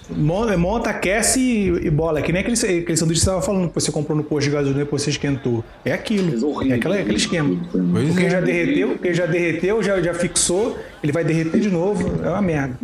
Monta, 0.09 0.89
aquece 0.89 1.39
e, 1.39 1.87
e 1.87 1.89
bola. 1.89 2.19
É 2.19 2.21
que 2.21 2.31
nem 2.31 2.41
aquele, 2.41 2.55
aquele 2.55 2.97
sanduíche 2.97 3.19
que 3.19 3.25
você 3.25 3.29
estava 3.29 3.41
falando 3.41 3.67
que 3.67 3.75
você 3.75 3.91
comprou 3.91 4.17
no 4.17 4.23
posto 4.23 4.45
de 4.45 4.55
gasolina 4.55 4.81
e 4.81 4.83
depois 4.85 5.01
você 5.01 5.09
esquentou. 5.09 5.63
É 5.83 5.91
aquilo. 5.91 6.63
É, 6.69 6.73
aquela, 6.73 6.95
aquele 6.95 7.17
esquema. 7.17 7.57
Pois 7.71 8.07
porque 8.07 8.25
é. 8.25 8.29
já 8.29 8.39
derreteu, 8.41 8.89
porque 8.89 9.13
já 9.13 9.25
derreteu, 9.25 9.83
já, 9.83 10.01
já 10.01 10.13
fixou, 10.13 10.77
ele 11.03 11.11
vai 11.11 11.23
derreter 11.25 11.59
de 11.59 11.69
novo. 11.69 12.23
É 12.23 12.29
uma 12.29 12.41
merda. 12.41 12.77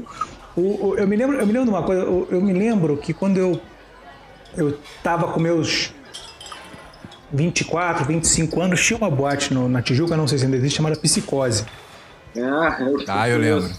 O, 0.55 0.61
o, 0.61 0.95
eu, 0.97 1.07
me 1.07 1.15
lembro, 1.15 1.37
eu 1.37 1.45
me 1.45 1.53
lembro 1.53 1.65
de 1.65 1.71
uma 1.71 1.83
coisa, 1.83 2.01
eu, 2.03 2.27
eu 2.31 2.41
me 2.41 2.53
lembro 2.53 2.97
que 2.97 3.13
quando 3.13 3.37
eu, 3.37 3.59
eu 4.55 4.77
tava 5.01 5.27
com 5.29 5.39
meus 5.39 5.93
24, 7.31 8.05
25 8.05 8.61
anos, 8.61 8.85
tinha 8.85 8.97
uma 8.97 9.09
boate 9.09 9.53
no, 9.53 9.67
na 9.67 9.81
Tijuca, 9.81 10.15
não 10.15 10.27
sei 10.27 10.37
se 10.37 10.45
ainda 10.45 10.57
existe, 10.57 10.77
chamada 10.77 10.95
Psicose. 10.95 11.65
Ah, 12.37 12.77
eu, 12.79 13.03
ah, 13.07 13.29
eu 13.29 13.37
lembro. 13.37 13.69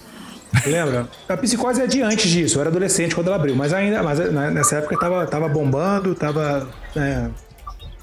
Lembra? 0.66 1.08
A 1.28 1.36
psicose 1.36 1.82
é 1.82 1.86
de 1.86 2.00
antes 2.00 2.30
disso, 2.30 2.56
eu 2.56 2.60
era 2.60 2.70
adolescente 2.70 3.14
quando 3.14 3.26
ela 3.26 3.36
abriu, 3.36 3.56
mas 3.56 3.72
ainda, 3.72 4.02
mas 4.02 4.18
né, 4.20 4.50
nessa 4.50 4.76
época 4.76 4.96
tava, 4.96 5.26
tava 5.26 5.48
bombando, 5.48 6.14
tava. 6.14 6.68
É, 6.94 7.28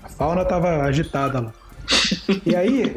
a 0.04 0.10
fauna 0.10 0.44
tava 0.44 0.84
agitada 0.84 1.40
lá. 1.40 1.54
E 2.46 2.56
aí, 2.56 2.96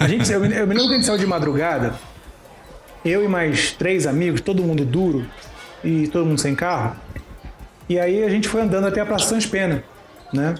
a 0.00 0.08
gente, 0.08 0.30
eu, 0.30 0.44
eu 0.44 0.66
me 0.66 0.74
lembro 0.74 0.88
que 0.88 0.94
a 0.94 0.96
gente 0.96 1.06
saiu 1.06 1.18
de 1.18 1.26
madrugada 1.26 1.94
eu 3.04 3.24
e 3.24 3.28
mais 3.28 3.72
três 3.72 4.06
amigos, 4.06 4.40
todo 4.40 4.62
mundo 4.62 4.84
duro 4.84 5.26
e 5.82 6.08
todo 6.08 6.26
mundo 6.26 6.40
sem 6.40 6.54
carro. 6.54 6.96
E 7.88 7.98
aí 7.98 8.22
a 8.22 8.28
gente 8.28 8.48
foi 8.48 8.62
andando 8.62 8.86
até 8.86 9.00
a 9.00 9.06
Praça 9.06 9.26
Sans 9.26 9.46
Pena, 9.46 9.82
né? 10.32 10.54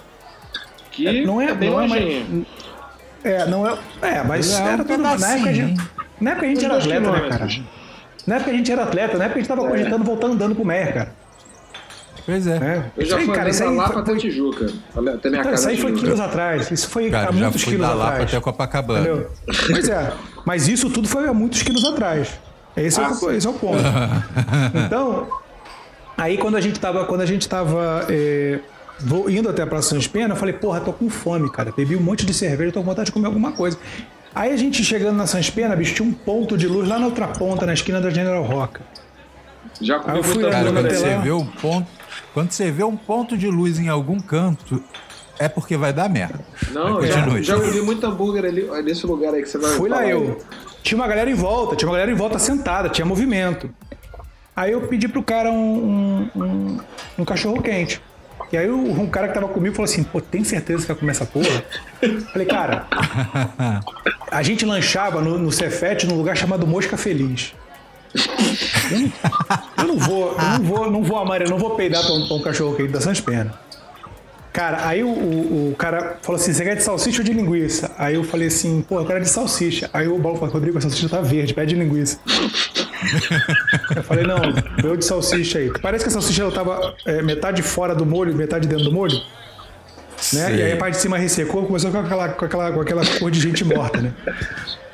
Que 0.91 1.07
é, 1.07 1.25
não 1.25 1.41
é, 1.41 1.55
bem 1.55 1.71
não 1.71 1.81
é, 1.81 1.87
mais, 1.87 2.27
é, 3.23 3.47
não 3.47 3.67
é, 3.67 3.79
é, 4.03 4.23
mas 4.23 4.59
é, 4.59 4.63
era 4.63 4.85
tudo 4.85 5.03
na 5.03 5.13
época, 5.13 5.51
a 5.51 5.53
gente, 5.53 5.81
na 6.21 6.31
época 6.31 6.47
a 6.47 6.49
gente 6.49 6.65
era 6.65 6.77
atleta, 6.77 7.11
né, 7.11 7.29
cara? 7.29 7.49
Na 8.27 8.37
época 8.37 8.51
a 8.51 8.55
gente 8.55 8.73
era 8.73 8.83
atleta, 8.83 9.19
na 9.19 9.25
época 9.25 9.39
a 9.39 9.43
gente 9.43 9.49
tava 9.49 9.67
é. 9.67 9.71
cogitando 9.71 10.05
voltar 10.05 10.27
andando 10.29 10.55
pro 10.55 10.65
Mer, 10.65 10.95
cara. 10.95 11.15
Pois 12.29 12.47
é. 12.47 12.57
é. 12.59 12.85
Eu 12.95 13.07
já 13.07 13.17
fui 13.21 13.35
cara, 13.35 13.49
isso 13.49 13.65
aí, 13.65 13.75
lá 13.75 13.89
pra 13.89 14.15
Tijuca, 14.15 14.67
até 14.67 15.31
minha 15.31 15.41
então, 15.41 15.45
casa. 15.45 15.55
Isso 15.55 15.69
aí 15.71 15.77
foi 15.79 15.93
quilos 15.95 16.21
atrás. 16.21 16.71
Isso 16.71 16.87
foi 16.91 17.11
cara, 17.11 17.31
há 17.31 17.33
muitos 17.33 17.65
quilos 17.65 17.87
atrás. 17.87 17.99
lá 17.99 18.23
até 18.23 18.39
Copacabana. 18.39 19.01
Entendeu? 19.01 19.31
Pois 19.71 19.89
é. 19.89 20.13
Mas 20.45 20.69
isso 20.69 20.91
tudo 20.91 21.09
foi 21.09 21.27
há 21.27 21.33
muitos 21.33 21.63
quilos 21.63 21.83
atrás. 21.87 22.39
Esse, 22.77 23.01
ah, 23.01 23.05
é, 23.05 23.25
o, 23.25 23.31
esse 23.31 23.47
é 23.47 23.51
o 23.51 23.55
ponto. 23.55 23.79
então, 24.87 25.27
aí 26.19 26.37
quando 26.37 26.59
a 26.59 26.61
gente 26.61 26.79
tava, 26.79 27.07
quando 27.07 27.23
a 27.23 27.27
gente 27.27 27.49
tava 27.49 28.05
é, 28.11 28.59
indo 29.31 29.49
até 29.49 29.63
a 29.63 29.67
Praça 29.67 29.89
Sans 29.89 30.07
Pena, 30.07 30.35
eu 30.35 30.37
falei, 30.37 30.53
porra, 30.53 30.81
tô 30.81 30.93
com 30.93 31.09
fome, 31.09 31.51
cara. 31.51 31.73
Bebi 31.75 31.97
um 31.97 32.03
monte 32.03 32.27
de 32.27 32.35
cerveja, 32.35 32.73
tô 32.73 32.81
com 32.81 32.87
vontade 32.87 33.07
de 33.07 33.13
comer 33.13 33.29
alguma 33.29 33.53
coisa. 33.53 33.79
Aí 34.35 34.53
a 34.53 34.57
gente 34.59 34.85
chegando 34.85 35.17
na 35.17 35.27
Sans 35.27 35.49
Pena, 35.49 35.75
bicho, 35.75 35.95
tinha 35.95 36.07
um 36.07 36.13
ponto 36.13 36.59
de 36.59 36.67
luz 36.67 36.87
lá 36.87 36.99
na 36.99 37.07
outra 37.07 37.27
ponta, 37.27 37.65
na 37.65 37.73
esquina 37.73 38.03
da 38.03 38.11
General 38.11 38.43
Roca. 38.43 38.83
Já 39.81 39.99
comi 39.99 40.21
muita 40.23 40.51
cara, 40.51 40.73
quando 40.73 40.91
você 40.91 41.19
vê 41.19 41.33
um 41.33 41.47
ponto, 41.47 41.98
quando 42.39 42.53
você 42.53 42.71
vê 42.71 42.85
um 42.85 42.97
ponto 42.97 43.37
de 43.37 43.49
luz 43.49 43.81
em 43.81 43.89
algum 43.89 44.21
canto, 44.21 44.81
é 45.41 45.49
porque 45.49 45.77
vai 45.77 45.93
dar 45.93 46.09
merda. 46.09 46.39
Não, 46.71 47.05
já, 47.05 47.27
já 47.43 47.57
ouvi 47.57 47.81
muito 47.81 48.07
hambúrguer 48.07 48.45
ali, 48.45 48.63
nesse 48.85 49.05
lugar 49.09 49.35
aí 49.35 49.43
que 49.43 49.49
você 49.49 49.59
vai 49.59 49.73
Fui 49.73 49.89
lá 49.89 50.07
eu. 50.07 50.41
Tinha 50.81 50.97
uma 50.97 51.09
galera 51.09 51.29
em 51.29 51.35
volta, 51.35 51.75
tinha 51.75 51.89
uma 51.89 51.97
galera 51.97 52.13
em 52.13 52.15
volta 52.15 52.39
sentada, 52.39 52.89
tinha 52.91 53.05
movimento. 53.05 53.69
Aí 54.55 54.71
eu 54.71 54.83
pedi 54.83 55.09
pro 55.09 55.21
cara 55.21 55.51
um, 55.51 56.31
um, 56.37 56.45
um, 56.45 56.81
um 57.19 57.25
cachorro 57.25 57.61
quente. 57.61 58.01
E 58.53 58.57
aí 58.57 58.71
um 58.71 59.09
cara 59.09 59.27
que 59.27 59.35
tava 59.35 59.49
comigo 59.49 59.75
falou 59.75 59.91
assim, 59.91 60.05
pô, 60.05 60.21
tem 60.21 60.45
certeza 60.45 60.83
que 60.83 60.89
vai 60.93 60.97
comer 60.97 61.11
essa 61.11 61.27
porra? 61.27 61.65
Falei, 62.33 62.47
cara, 62.47 62.87
a 64.31 64.43
gente 64.45 64.65
lanchava 64.65 65.21
no, 65.21 65.37
no 65.37 65.51
Cefete 65.51 66.07
num 66.07 66.17
lugar 66.17 66.37
chamado 66.37 66.65
Mosca 66.69 66.97
Feliz. 66.97 67.53
Eu 69.77 69.85
não 69.85 69.99
vou, 69.99 70.33
eu 70.33 70.39
não 70.39 70.63
vou, 70.63 70.91
não 70.91 71.03
vou 71.03 71.19
amar, 71.19 71.43
eu 71.43 71.51
não 71.51 71.59
vou 71.59 71.71
peidar 71.71 72.05
pra 72.05 72.15
um, 72.15 72.27
pra 72.27 72.37
um 72.37 72.43
cachorro 72.43 72.75
quente 72.75 72.93
da 72.93 73.01
Sans 73.01 73.21
Pena. 73.21 73.55
Cara, 74.53 74.89
aí 74.89 75.05
o, 75.05 75.09
o, 75.09 75.71
o, 75.71 75.77
cara 75.77 76.19
falou 76.21 76.41
assim: 76.41 76.53
você 76.53 76.65
quer 76.65 76.75
de 76.75 76.83
salsicha 76.83 77.21
ou 77.21 77.25
de 77.25 77.33
linguiça? 77.33 77.93
Aí 77.97 78.15
eu 78.17 78.25
falei 78.25 78.49
assim: 78.49 78.83
pô, 78.83 78.99
eu 78.99 79.07
quero 79.07 79.21
de 79.21 79.29
salsicha. 79.29 79.89
Aí 79.93 80.09
o 80.09 80.19
Paulo 80.19 80.39
falou: 80.39 80.55
Rodrigo, 80.55 80.79
a 80.79 80.81
salsicha 80.81 81.09
tá 81.09 81.21
verde, 81.21 81.55
pede 81.55 81.75
de 81.75 81.81
linguiça. 81.81 82.19
eu 83.95 84.03
falei: 84.03 84.27
não, 84.27 84.39
eu 84.83 84.97
de 84.97 85.05
salsicha 85.05 85.59
aí. 85.59 85.71
Parece 85.81 86.05
que 86.05 86.09
a 86.09 86.13
salsicha 86.13 86.51
tava 86.51 86.95
é, 87.07 87.23
metade 87.23 87.63
fora 87.63 87.95
do 87.95 88.05
molho, 88.05 88.35
metade 88.35 88.67
dentro 88.67 88.85
do 88.85 88.93
molho. 88.93 89.21
Né? 90.33 90.57
E 90.57 90.63
aí 90.63 90.73
a 90.73 90.77
parte 90.77 90.95
de 90.95 91.01
cima 91.01 91.17
ressecou, 91.17 91.65
começou 91.67 91.91
com 91.91 91.99
aquela, 91.99 92.29
com 92.31 92.45
aquela, 92.45 92.73
com 92.73 92.81
aquela 92.81 93.07
cor 93.19 93.31
de 93.31 93.41
gente 93.41 93.65
morta, 93.65 94.01
né? 94.01 94.13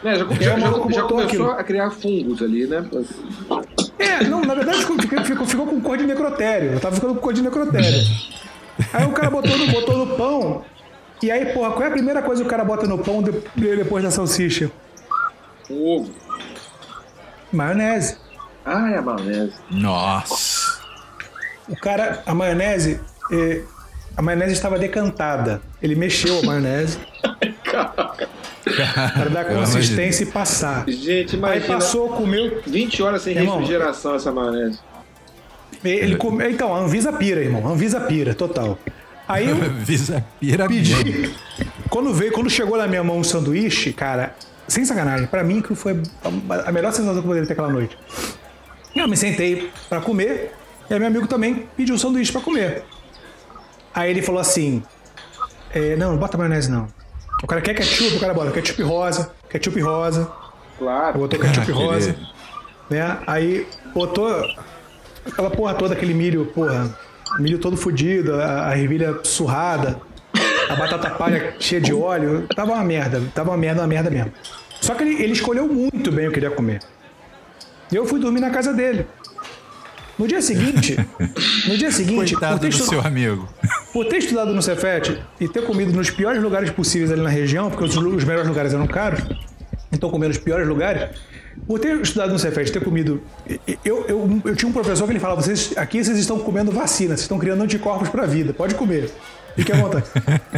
É, 0.04 0.18
já, 0.18 0.26
já, 0.26 0.34
já, 0.34 0.58
já 0.58 0.70
começou 0.70 1.18
aquilo. 1.20 1.50
a 1.50 1.64
criar 1.64 1.90
fungos 1.90 2.42
ali, 2.42 2.66
né? 2.66 2.84
É, 3.98 4.24
não, 4.24 4.42
na 4.42 4.54
verdade 4.54 4.78
ficou, 4.78 5.24
ficou, 5.24 5.46
ficou 5.46 5.66
com 5.66 5.80
cor 5.80 5.96
de 5.96 6.04
necrotério. 6.04 6.72
Eu 6.72 6.80
tava 6.80 6.94
ficando 6.94 7.14
com 7.14 7.20
cor 7.20 7.32
de 7.32 7.42
necrotério. 7.42 8.02
Aí 8.92 9.06
o 9.06 9.12
cara 9.12 9.30
botou 9.30 9.56
no, 9.56 9.66
botou 9.68 9.96
no 9.96 10.16
pão. 10.16 10.64
E 11.22 11.30
aí, 11.30 11.46
porra, 11.54 11.70
qual 11.70 11.84
é 11.84 11.88
a 11.88 11.92
primeira 11.92 12.20
coisa 12.22 12.42
que 12.42 12.46
o 12.46 12.50
cara 12.50 12.64
bota 12.64 12.86
no 12.86 12.98
pão 12.98 13.22
de, 13.22 13.32
depois 13.56 14.04
da 14.04 14.10
salsicha? 14.10 14.70
Ovo. 15.70 16.10
Maionese. 17.50 18.18
Ah, 18.64 18.90
é 18.90 18.98
a 18.98 19.02
maionese. 19.02 19.54
Nossa. 19.70 20.80
O 21.68 21.76
cara, 21.76 22.22
a 22.26 22.34
maionese, 22.34 23.00
eh, 23.32 23.62
a 24.16 24.22
maionese 24.22 24.52
estava 24.52 24.78
decantada. 24.78 25.60
Ele 25.82 25.94
mexeu 25.94 26.40
a 26.40 26.42
maionese. 26.42 26.98
para 28.64 29.28
dar 29.30 29.44
consistência 29.46 30.24
e 30.24 30.26
passar. 30.26 30.84
Gente, 30.88 31.36
imagina. 31.36 31.64
Aí 31.64 31.68
passou, 31.68 32.08
comeu. 32.10 32.62
20 32.66 33.02
horas 33.02 33.22
sem 33.22 33.36
Irmão, 33.36 33.58
refrigeração 33.58 34.14
essa 34.14 34.32
maionese. 34.32 34.78
Ele 35.84 36.16
come... 36.16 36.48
Então, 36.48 36.74
a 36.74 36.78
Anvisa 36.78 37.12
pira, 37.12 37.40
irmão. 37.40 37.66
Anvisa 37.66 38.00
pira, 38.00 38.34
total. 38.34 38.78
Aí 39.28 39.50
eu 39.50 39.56
Anvisa 39.62 40.24
pira 40.40 40.66
pedi. 40.66 41.34
Quando 41.90 42.12
veio, 42.14 42.32
quando 42.32 42.48
chegou 42.48 42.78
na 42.78 42.86
minha 42.86 43.04
mão 43.04 43.18
um 43.18 43.24
sanduíche, 43.24 43.92
cara, 43.92 44.34
sem 44.66 44.84
sacanagem, 44.84 45.26
para 45.26 45.44
mim 45.44 45.60
que 45.60 45.74
foi 45.74 46.00
a 46.64 46.72
melhor 46.72 46.92
sensação 46.92 47.14
que 47.14 47.20
eu 47.20 47.24
poderia 47.24 47.46
ter 47.46 47.52
aquela 47.52 47.70
noite. 47.70 47.98
Eu 48.94 49.08
me 49.08 49.16
sentei 49.16 49.70
para 49.88 50.00
comer, 50.00 50.52
e 50.88 50.94
aí 50.94 50.98
meu 50.98 51.08
amigo 51.08 51.26
também 51.26 51.66
pediu 51.76 51.96
um 51.96 51.98
sanduíche 51.98 52.32
para 52.32 52.40
comer. 52.40 52.84
Aí 53.94 54.10
ele 54.10 54.22
falou 54.22 54.40
assim: 54.40 54.82
é, 55.72 55.96
Não, 55.96 56.12
não 56.12 56.18
bota 56.18 56.36
maionese 56.36 56.70
não. 56.70 56.88
O 57.42 57.46
cara 57.46 57.60
quer 57.60 57.74
ketchup, 57.74 58.16
o 58.16 58.20
cara 58.20 58.32
bota 58.32 58.50
ketchup 58.50 58.82
rosa, 58.82 59.32
ketchup 59.48 59.80
rosa. 59.80 60.30
Claro. 60.78 61.18
Botou 61.18 61.38
ketchup 61.38 61.70
rosa. 61.72 62.16
Né? 62.88 63.18
Aí 63.26 63.66
botou 63.94 64.28
aquela 65.26 65.50
porra 65.50 65.74
toda, 65.74 65.94
aquele 65.94 66.14
milho, 66.14 66.46
porra, 66.46 66.96
milho 67.38 67.58
todo 67.58 67.76
fodido, 67.76 68.34
a, 68.40 68.68
a 68.68 68.78
ervilha 68.78 69.20
surrada, 69.24 70.00
a 70.68 70.76
batata 70.76 71.10
palha 71.10 71.54
cheia 71.58 71.80
de 71.80 71.92
óleo. 71.92 72.46
Tava 72.54 72.72
uma 72.72 72.84
merda, 72.84 73.22
tava 73.34 73.50
uma 73.50 73.56
merda, 73.56 73.82
uma 73.82 73.86
merda 73.86 74.10
mesmo. 74.10 74.32
Só 74.80 74.94
que 74.94 75.02
ele, 75.02 75.22
ele 75.22 75.32
escolheu 75.32 75.66
muito 75.66 76.10
bem 76.10 76.28
o 76.28 76.32
que 76.32 76.38
ele 76.38 76.46
ia 76.46 76.52
comer. 76.52 76.80
E 77.90 77.96
eu 77.96 78.06
fui 78.06 78.18
dormir 78.20 78.40
na 78.40 78.50
casa 78.50 78.72
dele. 78.72 79.06
No 80.18 80.28
dia 80.28 80.40
seguinte, 80.40 80.96
no 81.66 81.76
dia 81.76 81.90
seguinte, 81.90 82.32
Coitado 82.34 82.58
por 82.58 82.60
ter, 82.60 82.76
do 82.76 82.84
seu 82.84 83.00
amigo. 83.00 83.48
Por 83.94 84.04
ter 84.06 84.18
estudado 84.18 84.52
no 84.52 84.60
Cefet 84.60 85.22
e 85.38 85.46
ter 85.46 85.64
comido 85.64 85.92
nos 85.92 86.10
piores 86.10 86.42
lugares 86.42 86.68
possíveis 86.68 87.12
ali 87.12 87.22
na 87.22 87.28
região, 87.28 87.70
porque 87.70 87.84
os, 87.84 87.96
os 87.96 88.24
melhores 88.24 88.48
lugares 88.48 88.74
eram 88.74 88.88
caros, 88.88 89.20
então 89.92 90.10
comer 90.10 90.26
nos 90.26 90.36
piores 90.36 90.66
lugares, 90.66 91.16
por 91.64 91.78
ter 91.78 92.00
estudado 92.00 92.32
no 92.32 92.38
Cefet, 92.38 92.72
ter 92.72 92.82
comido. 92.82 93.22
Eu, 93.84 94.04
eu, 94.08 94.42
eu 94.44 94.56
tinha 94.56 94.68
um 94.68 94.72
professor 94.72 95.06
que 95.06 95.12
ele 95.12 95.20
falava: 95.20 95.40
vocês, 95.40 95.72
aqui 95.76 96.02
vocês 96.02 96.18
estão 96.18 96.40
comendo 96.40 96.72
vacina, 96.72 97.10
vocês 97.10 97.20
estão 97.20 97.38
criando 97.38 97.62
anticorpos 97.62 98.08
para 98.08 98.24
a 98.24 98.26
vida, 98.26 98.52
pode 98.52 98.74
comer. 98.74 99.12
Fique 99.54 99.70
à 99.70 99.76
vontade. 99.76 100.06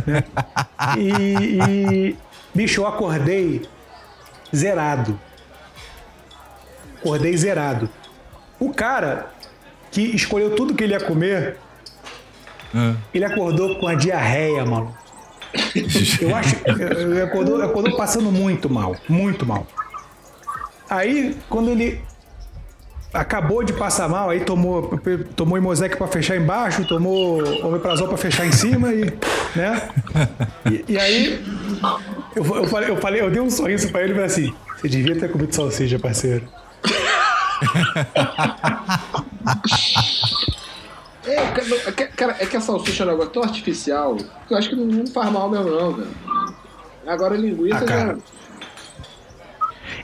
né? 0.06 0.24
e, 0.96 1.58
e, 1.60 2.16
bicho, 2.54 2.80
eu 2.80 2.86
acordei 2.86 3.60
zerado. 4.54 5.20
Acordei 6.98 7.36
zerado. 7.36 7.90
O 8.58 8.72
cara 8.72 9.26
que 9.90 10.00
escolheu 10.00 10.56
tudo 10.56 10.74
que 10.74 10.82
ele 10.82 10.94
ia 10.94 11.00
comer, 11.00 11.58
ah. 12.74 12.94
ele 13.12 13.24
acordou 13.24 13.76
com 13.76 13.86
a 13.86 13.94
diarreia, 13.94 14.64
mano. 14.64 14.94
Eu 16.20 16.34
acho. 16.34 16.56
Ele 16.66 17.22
acordou, 17.22 17.62
acordou 17.62 17.96
passando 17.96 18.30
muito 18.30 18.68
mal. 18.68 18.96
Muito 19.08 19.46
mal. 19.46 19.66
Aí, 20.88 21.36
quando 21.48 21.70
ele 21.70 22.00
acabou 23.12 23.64
de 23.64 23.72
passar 23.72 24.08
mal, 24.08 24.30
aí 24.30 24.40
tomou, 24.40 25.00
tomou 25.34 25.58
Imosec 25.58 25.96
para 25.96 26.06
fechar 26.06 26.36
embaixo, 26.36 26.86
tomou 26.86 27.42
Omeprazol 27.66 28.08
para 28.08 28.16
fechar 28.16 28.46
em 28.46 28.52
cima 28.52 28.92
e, 28.92 29.04
né? 29.56 29.88
E, 30.70 30.92
e, 30.92 30.98
aí 30.98 31.44
Eu, 32.34 32.44
eu, 32.44 32.66
falei, 32.66 32.90
eu 32.90 32.96
falei, 32.98 33.22
eu 33.22 33.30
dei 33.30 33.40
um 33.40 33.50
sorriso 33.50 33.90
pra 33.90 34.02
ele 34.02 34.12
e 34.12 34.14
falei 34.14 34.26
assim: 34.26 34.54
você 34.76 34.88
devia 34.88 35.18
ter 35.18 35.30
comido 35.30 35.54
salsicha, 35.54 35.98
parceiro. 35.98 36.46
É, 41.26 41.92
cara, 42.16 42.36
é 42.38 42.46
que 42.46 42.56
a 42.56 42.60
salsicha 42.60 43.02
é 43.02 43.06
um 43.06 43.10
negócio 43.10 43.32
tão 43.32 43.42
artificial 43.42 44.16
que 44.16 44.54
eu 44.54 44.56
acho 44.56 44.68
que 44.70 44.76
não 44.76 45.06
faz 45.08 45.30
mal 45.30 45.50
mesmo, 45.50 45.70
não, 45.70 45.94
cara. 45.94 46.08
Agora 47.06 47.34
a 47.34 47.38
linguiça 47.38 47.84
ah, 47.84 47.86
já. 47.86 48.16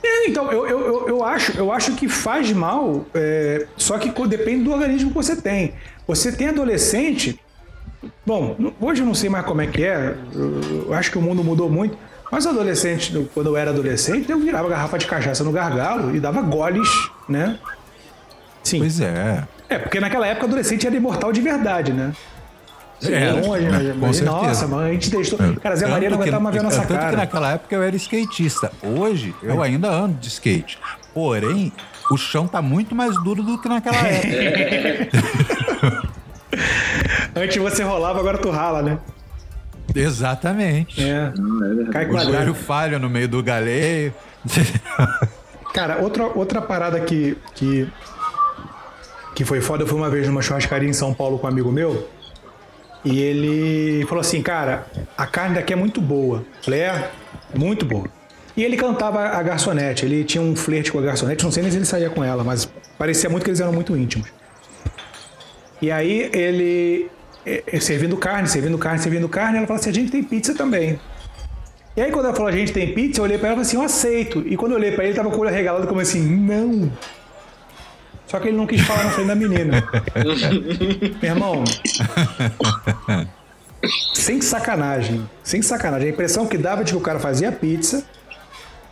É, 0.03 0.27
então, 0.27 0.51
eu, 0.51 0.67
eu, 0.67 1.07
eu, 1.07 1.23
acho, 1.23 1.57
eu 1.57 1.71
acho 1.71 1.93
que 1.93 2.09
faz 2.09 2.51
mal, 2.51 3.05
é, 3.13 3.67
só 3.77 3.97
que 3.97 4.09
depende 4.27 4.65
do 4.65 4.71
organismo 4.71 5.09
que 5.09 5.15
você 5.15 5.35
tem. 5.35 5.73
Você 6.05 6.31
tem 6.31 6.49
adolescente. 6.49 7.39
Bom, 8.25 8.73
hoje 8.81 9.01
eu 9.01 9.05
não 9.05 9.15
sei 9.15 9.29
mais 9.29 9.45
como 9.45 9.61
é 9.61 9.67
que 9.67 9.83
é, 9.83 10.17
eu 10.33 10.93
acho 10.93 11.09
que 11.09 11.17
o 11.17 11.21
mundo 11.21 11.43
mudou 11.43 11.69
muito. 11.69 11.97
Mas 12.29 12.47
adolescente, 12.47 13.29
quando 13.33 13.47
eu 13.47 13.55
era 13.57 13.69
adolescente, 13.69 14.29
eu 14.29 14.39
virava 14.39 14.67
garrafa 14.67 14.97
de 14.97 15.05
cachaça 15.05 15.43
no 15.43 15.51
gargalo 15.51 16.15
e 16.15 16.19
dava 16.19 16.41
goles, 16.41 16.89
né? 17.29 17.59
Sim. 18.63 18.79
Pois 18.79 18.99
é. 18.99 19.47
É, 19.73 19.79
porque 19.79 19.99
naquela 19.99 20.27
época 20.27 20.45
adolescente 20.45 20.85
era 20.85 20.95
imortal 20.95 21.31
de 21.31 21.41
verdade, 21.41 21.91
né? 21.91 22.13
É, 23.01 23.31
longe, 23.31 23.65
né? 23.65 23.93
mas, 23.97 24.21
nossa, 24.21 24.67
mas 24.67 24.81
a 24.81 24.91
gente 24.93 25.09
deixou. 25.09 25.37
É. 25.41 25.53
Cara, 25.59 25.75
Zé 25.75 25.87
Maria 25.87 26.09
não 26.09 26.17
aguentava 26.17 26.43
mais 26.43 26.53
ver 26.53 26.59
a 26.59 26.63
nossa 26.63 26.81
tanto 26.81 26.93
cara. 26.93 27.09
que 27.09 27.15
naquela 27.15 27.51
época 27.53 27.75
eu 27.75 27.83
era 27.83 27.95
skatista. 27.95 28.71
Hoje, 28.81 29.35
eu 29.41 29.61
é. 29.63 29.67
ainda 29.67 29.89
ando 29.89 30.13
de 30.19 30.27
skate. 30.27 30.77
Porém, 31.13 31.73
o 32.09 32.17
chão 32.17 32.47
tá 32.47 32.61
muito 32.61 32.95
mais 32.95 33.15
duro 33.23 33.43
do 33.43 33.59
que 33.59 33.67
naquela 33.67 33.97
época. 34.07 35.11
Antes 37.35 37.57
você 37.57 37.83
rolava, 37.83 38.19
agora 38.19 38.37
tu 38.37 38.51
rala, 38.51 38.81
né? 38.81 38.97
Exatamente. 39.93 41.03
É. 41.03 41.33
é 41.87 41.91
Cai 41.91 42.07
o 42.07 42.19
joelho 42.19 42.53
falha 42.53 42.99
no 42.99 43.09
meio 43.09 43.27
do 43.27 43.41
galeio. 43.43 44.13
Cara, 45.73 45.97
outra, 45.97 46.25
outra 46.27 46.61
parada 46.61 46.99
que, 46.99 47.35
que, 47.55 47.89
que 49.35 49.43
foi 49.43 49.61
foda, 49.61 49.83
eu 49.83 49.87
fui 49.87 49.97
uma 49.97 50.09
vez 50.09 50.27
numa 50.27 50.41
churrascaria 50.41 50.89
em 50.89 50.93
São 50.93 51.13
Paulo 51.13 51.39
com 51.39 51.47
um 51.47 51.49
amigo 51.49 51.71
meu. 51.71 52.07
E 53.03 53.19
ele 53.19 54.05
falou 54.05 54.21
assim, 54.21 54.41
cara, 54.41 54.87
a 55.17 55.25
carne 55.25 55.55
daqui 55.55 55.73
é 55.73 55.75
muito 55.75 55.99
boa. 55.99 56.45
falei, 56.61 56.81
é, 56.81 57.11
muito 57.53 57.85
boa. 57.85 58.07
E 58.55 58.63
ele 58.63 58.77
cantava 58.77 59.19
a 59.19 59.41
garçonete, 59.41 60.05
ele 60.05 60.23
tinha 60.23 60.41
um 60.41 60.55
flerte 60.55 60.91
com 60.91 60.99
a 60.99 61.01
garçonete, 61.01 61.43
não 61.43 61.51
sei 61.51 61.63
nem 61.63 61.71
se 61.71 61.77
ele 61.77 61.85
saía 61.85 62.09
com 62.09 62.23
ela, 62.23 62.43
mas 62.43 62.71
parecia 62.97 63.29
muito 63.29 63.43
que 63.43 63.49
eles 63.49 63.59
eram 63.59 63.73
muito 63.73 63.97
íntimos. 63.97 64.27
E 65.81 65.91
aí 65.91 66.29
ele 66.31 67.09
é, 67.45 67.63
é, 67.67 67.79
servindo 67.79 68.15
carne, 68.15 68.47
servindo 68.47 68.77
carne, 68.77 68.99
servindo 68.99 69.27
carne. 69.27 69.57
Ela 69.57 69.67
falou 69.67 69.79
assim: 69.79 69.89
a 69.89 69.93
gente 69.93 70.11
tem 70.11 70.23
pizza 70.23 70.53
também. 70.53 70.99
E 71.95 72.01
aí, 72.01 72.11
quando 72.11 72.25
ela 72.25 72.33
falou 72.33 72.47
a 72.49 72.51
gente 72.51 72.71
tem 72.71 72.93
pizza, 72.93 73.19
eu 73.19 73.25
olhei 73.25 73.37
pra 73.37 73.49
ela 73.49 73.61
e 73.61 73.65
falei 73.65 73.67
assim: 73.67 73.77
eu 73.77 73.83
aceito. 73.83 74.43
E 74.47 74.55
quando 74.55 74.71
eu 74.71 74.77
olhei 74.77 74.91
pra 74.91 75.03
ele, 75.03 75.11
ele 75.11 75.17
tava 75.17 75.29
com 75.29 75.37
o 75.37 75.41
olho 75.41 75.49
regalado, 75.53 75.87
como 75.87 75.99
assim: 75.99 76.21
não. 76.21 76.91
Só 78.33 78.39
que 78.39 78.47
ele 78.47 78.57
não 78.57 78.65
quis 78.65 78.81
falar 78.81 79.03
na 79.03 79.11
frente 79.11 79.27
da 79.27 79.35
menina. 79.35 79.87
Meu 81.21 81.31
irmão. 81.31 81.63
sem 84.15 84.41
sacanagem. 84.41 85.29
Sem 85.43 85.61
sacanagem. 85.61 86.07
A 86.07 86.11
impressão 86.11 86.47
que 86.47 86.57
dava 86.57 86.83
de 86.83 86.93
que 86.93 86.97
o 86.97 86.99
cara 86.99 87.19
fazia 87.19 87.51
pizza. 87.51 88.03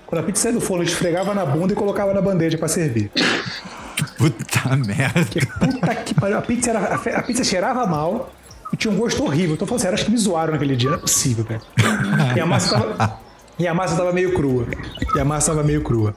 Quando 0.05 0.21
a 0.21 0.23
pizza 0.23 0.43
saía 0.43 0.53
do 0.53 0.61
forno, 0.61 0.83
ele 0.83 0.91
esfregava 0.91 1.33
na 1.33 1.43
bunda 1.43 1.73
e 1.73 1.75
colocava 1.75 2.13
na 2.13 2.21
bandeja 2.21 2.55
para 2.55 2.67
servir. 2.67 3.09
Puta 4.15 4.75
merda. 4.75 5.25
Que 5.25 5.43
puta 5.43 5.95
que 5.95 6.13
pariu. 6.13 6.37
A 6.37 6.41
pizza, 6.43 6.69
era, 6.69 6.93
a 7.17 7.23
pizza 7.23 7.43
cheirava 7.43 7.87
mal 7.87 8.31
e 8.71 8.77
tinha 8.77 8.93
um 8.93 8.97
gosto 8.97 9.23
horrível. 9.23 9.55
Então 9.55 9.65
eu 9.65 9.69
falei 9.69 9.83
assim, 9.83 9.93
acho 9.95 10.05
que 10.05 10.11
me 10.11 10.17
zoaram 10.19 10.53
naquele 10.53 10.75
dia, 10.75 10.91
não 10.91 10.97
é 10.97 11.01
possível, 11.01 11.43
velho. 11.45 11.61
E 12.35 12.39
a 12.39 12.45
massa 12.45 12.77
tava, 12.77 13.19
e 13.57 13.67
a 13.67 13.73
massa 13.73 13.95
tava 13.95 14.13
meio 14.13 14.35
crua. 14.35 14.67
E 15.15 15.19
a 15.19 15.25
massa 15.25 15.49
tava 15.51 15.63
meio 15.63 15.81
crua. 15.81 16.13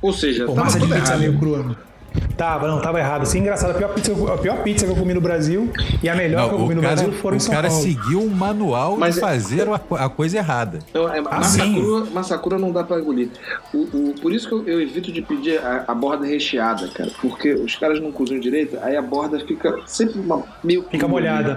Ou 0.00 0.14
seja, 0.14 0.46
Pô, 0.46 0.54
massa 0.54 0.80
de 0.80 0.86
pizza 0.86 0.96
errado. 0.96 1.18
meio 1.18 1.38
crua. 1.38 1.87
Tava, 2.36 2.68
não, 2.68 2.80
tava 2.80 3.00
errado. 3.00 3.22
Assim, 3.22 3.40
engraçado. 3.40 3.72
A 3.72 3.74
pior, 3.74 3.92
pizza, 3.92 4.12
a 4.12 4.38
pior 4.38 4.62
pizza 4.62 4.86
que 4.86 4.92
eu 4.92 4.96
comi 4.96 5.12
no 5.12 5.20
Brasil 5.20 5.72
e 6.02 6.08
a 6.08 6.14
melhor 6.14 6.42
não, 6.42 6.48
que 6.48 6.54
eu 6.54 6.58
comi 6.60 6.74
no 6.76 6.82
cara, 6.82 6.94
Brasil 6.94 7.12
foram 7.14 7.36
em 7.36 7.40
São 7.40 7.52
Paulo. 7.52 7.68
O 7.68 7.70
cara 7.70 7.82
seguiu 7.82 8.22
um 8.22 8.28
manual 8.28 8.96
Mas 8.96 9.14
de 9.14 9.20
é- 9.20 9.22
fazer 9.22 9.68
é, 9.68 9.80
a, 9.98 10.08
coisa 10.08 10.38
errada. 10.38 10.78
Então, 10.88 11.12
é, 11.12 11.20
massa, 11.20 11.58
crua, 11.58 12.06
massa 12.12 12.38
crua 12.38 12.58
não 12.58 12.70
dá 12.70 12.84
pra 12.84 13.00
engolir. 13.00 13.30
O, 13.74 13.78
o, 13.78 14.14
por 14.20 14.32
isso 14.32 14.48
que 14.48 14.54
eu, 14.54 14.68
eu, 14.68 14.80
evito 14.80 15.10
de 15.10 15.20
pedir 15.20 15.58
a, 15.58 15.84
a, 15.88 15.94
borda 15.94 16.24
recheada, 16.24 16.86
cara. 16.88 17.10
Porque 17.20 17.52
os 17.52 17.74
caras 17.74 18.00
não 18.00 18.12
cozinham 18.12 18.40
direito, 18.40 18.78
aí 18.82 18.96
a 18.96 19.02
borda 19.02 19.40
fica 19.40 19.80
sempre 19.86 20.20
uma, 20.20 20.44
meio... 20.62 20.84
Fica 20.88 21.08
molhada. 21.08 21.56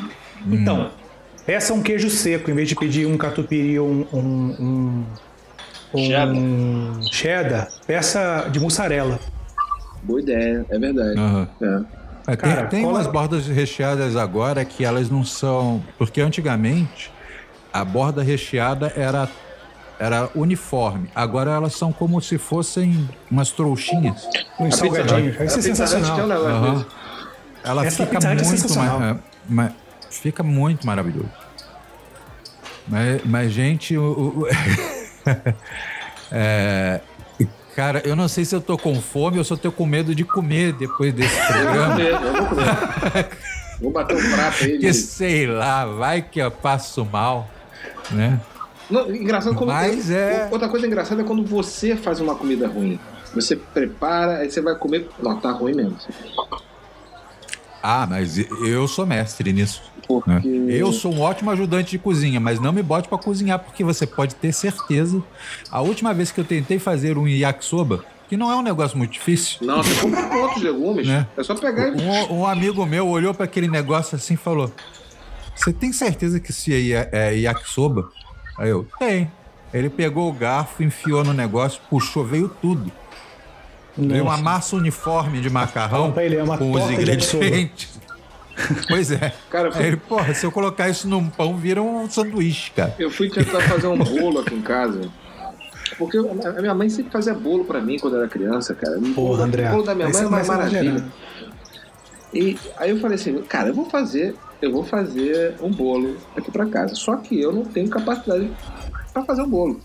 Hum. 0.00 0.06
Então, 0.52 0.90
peça 1.44 1.74
um 1.74 1.82
queijo 1.82 2.08
seco, 2.08 2.48
em 2.48 2.54
vez 2.54 2.68
de 2.68 2.76
pedir 2.76 3.06
um 3.06 3.18
catupiry 3.18 3.78
ou 3.78 3.88
um... 3.88 4.06
um, 4.12 4.56
um 4.60 5.04
um 5.94 5.98
cheddar. 5.98 7.12
cheddar, 7.12 7.68
peça 7.86 8.48
de 8.50 8.60
mussarela. 8.60 9.18
Boa 10.02 10.20
ideia, 10.20 10.64
é 10.68 10.78
verdade. 10.78 11.18
Uhum. 11.18 11.46
É. 11.60 12.06
É, 12.28 12.34
tem, 12.34 12.50
Cara, 12.50 12.66
tem 12.66 12.84
umas 12.84 13.06
bordas 13.06 13.46
recheadas 13.46 14.16
agora 14.16 14.64
que 14.64 14.84
elas 14.84 15.08
não 15.08 15.24
são. 15.24 15.82
Porque 15.96 16.20
antigamente 16.20 17.12
a 17.72 17.84
borda 17.84 18.22
recheada 18.22 18.92
era, 18.96 19.28
era 19.98 20.28
uniforme. 20.34 21.08
Agora 21.14 21.52
elas 21.52 21.74
são 21.74 21.92
como 21.92 22.20
se 22.20 22.36
fossem 22.36 23.08
umas 23.30 23.52
trouxinhas. 23.52 24.28
Uns 24.58 24.76
salgadinhos. 24.76 25.40
Isso 25.40 25.58
é 25.58 25.62
sensacional. 25.62 26.18
Uhum. 26.18 26.84
Ela 27.62 27.86
Essa 27.86 28.04
fica 28.04 28.18
é 28.18 28.34
muito. 28.34 29.62
É 29.62 29.70
fica 30.10 30.42
muito 30.42 30.86
maravilhoso. 30.86 31.30
Mas, 32.88 33.24
mas 33.24 33.52
gente, 33.52 33.96
o, 33.96 34.02
o 34.02 34.46
é, 36.30 37.00
Cara, 37.76 38.00
eu 38.06 38.16
não 38.16 38.26
sei 38.26 38.42
se 38.42 38.56
eu 38.56 38.60
tô 38.62 38.78
com 38.78 38.98
fome 39.02 39.36
ou 39.36 39.44
se 39.44 39.52
eu 39.52 39.58
tô 39.58 39.70
com 39.70 39.84
medo 39.84 40.14
de 40.14 40.24
comer 40.24 40.72
depois 40.72 41.12
desse 41.12 41.36
programa. 41.46 42.00
eu 42.00 42.32
vou 42.32 42.46
comer. 42.46 43.28
Vou 43.78 43.92
bater 43.92 44.16
um 44.16 44.30
prato 44.30 44.64
aí. 44.64 44.78
Que 44.78 44.90
sei 44.94 45.46
lá, 45.46 45.84
vai 45.84 46.22
que 46.22 46.38
eu 46.38 46.50
passo 46.50 47.04
mal, 47.04 47.46
né? 48.10 48.40
Não, 48.88 49.14
engraçado 49.14 49.54
quando 49.54 49.68
Mas 49.68 50.10
é... 50.10 50.48
Outra 50.50 50.66
coisa 50.70 50.86
engraçada 50.86 51.20
é 51.20 51.24
quando 51.26 51.44
você 51.44 51.94
faz 51.94 52.18
uma 52.18 52.34
comida 52.34 52.66
ruim. 52.66 52.98
Você 53.34 53.54
prepara, 53.54 54.38
aí 54.38 54.50
você 54.50 54.62
vai 54.62 54.74
comer. 54.76 55.10
Não, 55.22 55.38
tá 55.38 55.50
ruim 55.50 55.74
mesmo. 55.74 55.98
Ah, 57.88 58.04
mas 58.04 58.36
eu 58.36 58.88
sou 58.88 59.06
mestre 59.06 59.52
nisso. 59.52 59.80
Porque... 60.08 60.28
Né? 60.28 60.42
Eu 60.68 60.92
sou 60.92 61.14
um 61.14 61.20
ótimo 61.20 61.52
ajudante 61.52 61.92
de 61.92 61.98
cozinha, 62.00 62.40
mas 62.40 62.58
não 62.58 62.72
me 62.72 62.82
bote 62.82 63.08
para 63.08 63.16
cozinhar, 63.16 63.60
porque 63.60 63.84
você 63.84 64.04
pode 64.04 64.34
ter 64.34 64.52
certeza. 64.52 65.22
A 65.70 65.80
última 65.80 66.12
vez 66.12 66.32
que 66.32 66.40
eu 66.40 66.44
tentei 66.44 66.80
fazer 66.80 67.16
um 67.16 67.28
yakisoba, 67.28 68.04
que 68.28 68.36
não 68.36 68.50
é 68.50 68.56
um 68.56 68.62
negócio 68.62 68.98
muito 68.98 69.12
difícil. 69.12 69.64
Não, 69.64 69.84
você 69.84 70.00
compra 70.00 70.36
outros 70.36 70.64
legumes. 70.64 71.06
Né? 71.06 71.28
É 71.36 71.44
só 71.44 71.54
pegar 71.54 71.88
e... 71.88 71.92
um, 71.92 72.40
um 72.40 72.46
amigo 72.46 72.84
meu 72.84 73.06
olhou 73.06 73.32
para 73.32 73.44
aquele 73.44 73.68
negócio 73.68 74.16
assim 74.16 74.34
e 74.34 74.36
falou: 74.36 74.72
Você 75.54 75.72
tem 75.72 75.92
certeza 75.92 76.40
que 76.40 76.50
isso 76.50 76.72
é, 76.72 77.08
é 77.12 77.34
yakisoba? 77.36 78.10
Aí 78.58 78.68
eu, 78.68 78.84
tem. 78.98 79.30
Ele 79.72 79.88
pegou 79.88 80.28
o 80.28 80.32
garfo, 80.32 80.82
enfiou 80.82 81.22
no 81.22 81.32
negócio, 81.32 81.80
puxou, 81.88 82.24
veio 82.24 82.48
tudo. 82.48 82.90
Nossa. 83.96 84.22
Uma 84.22 84.36
massa 84.36 84.76
uniforme 84.76 85.40
de 85.40 85.48
macarrão 85.48 86.12
ele, 86.16 86.36
é 86.36 86.44
com 86.44 86.72
os 86.72 86.90
ingredientes. 86.90 87.96
Pois 88.88 89.10
é. 89.10 89.32
Cara, 89.50 89.70
fui... 89.70 89.84
Aí, 89.84 89.96
porra, 89.96 90.34
se 90.34 90.44
eu 90.44 90.52
colocar 90.52 90.88
isso 90.88 91.08
num 91.08 91.28
pão, 91.28 91.56
vira 91.56 91.82
um 91.82 92.08
sanduíche, 92.08 92.70
cara. 92.72 92.94
Eu 92.98 93.10
fui 93.10 93.28
tentar 93.28 93.60
fazer 93.62 93.86
um 93.86 93.98
bolo 93.98 94.40
aqui 94.40 94.54
em 94.54 94.62
casa. 94.62 95.10
Porque 95.98 96.18
a 96.18 96.60
minha 96.60 96.74
mãe 96.74 96.88
sempre 96.88 97.12
fazia 97.12 97.34
bolo 97.34 97.64
pra 97.64 97.80
mim 97.80 97.98
quando 97.98 98.14
eu 98.14 98.20
era 98.20 98.28
criança, 98.28 98.74
cara. 98.74 98.98
Porra, 99.14 99.44
André. 99.44 99.68
O 99.68 99.72
bolo 99.72 99.82
da 99.84 99.94
minha 99.94 100.08
mãe 100.08 100.22
é 100.22 100.26
uma 100.26 100.42
maravilha. 100.42 101.04
E 102.34 102.58
aí 102.76 102.90
eu 102.90 102.98
falei 102.98 103.14
assim, 103.14 103.40
cara, 103.42 103.68
eu 103.68 103.74
vou 103.74 103.88
fazer, 103.88 104.34
eu 104.60 104.72
vou 104.72 104.84
fazer 104.84 105.54
um 105.60 105.70
bolo 105.70 106.16
aqui 106.36 106.50
pra 106.50 106.66
casa. 106.66 106.94
Só 106.94 107.16
que 107.16 107.40
eu 107.40 107.52
não 107.52 107.64
tenho 107.64 107.88
capacidade 107.88 108.50
para 109.12 109.24
fazer 109.24 109.42
um 109.42 109.48
bolo. 109.48 109.80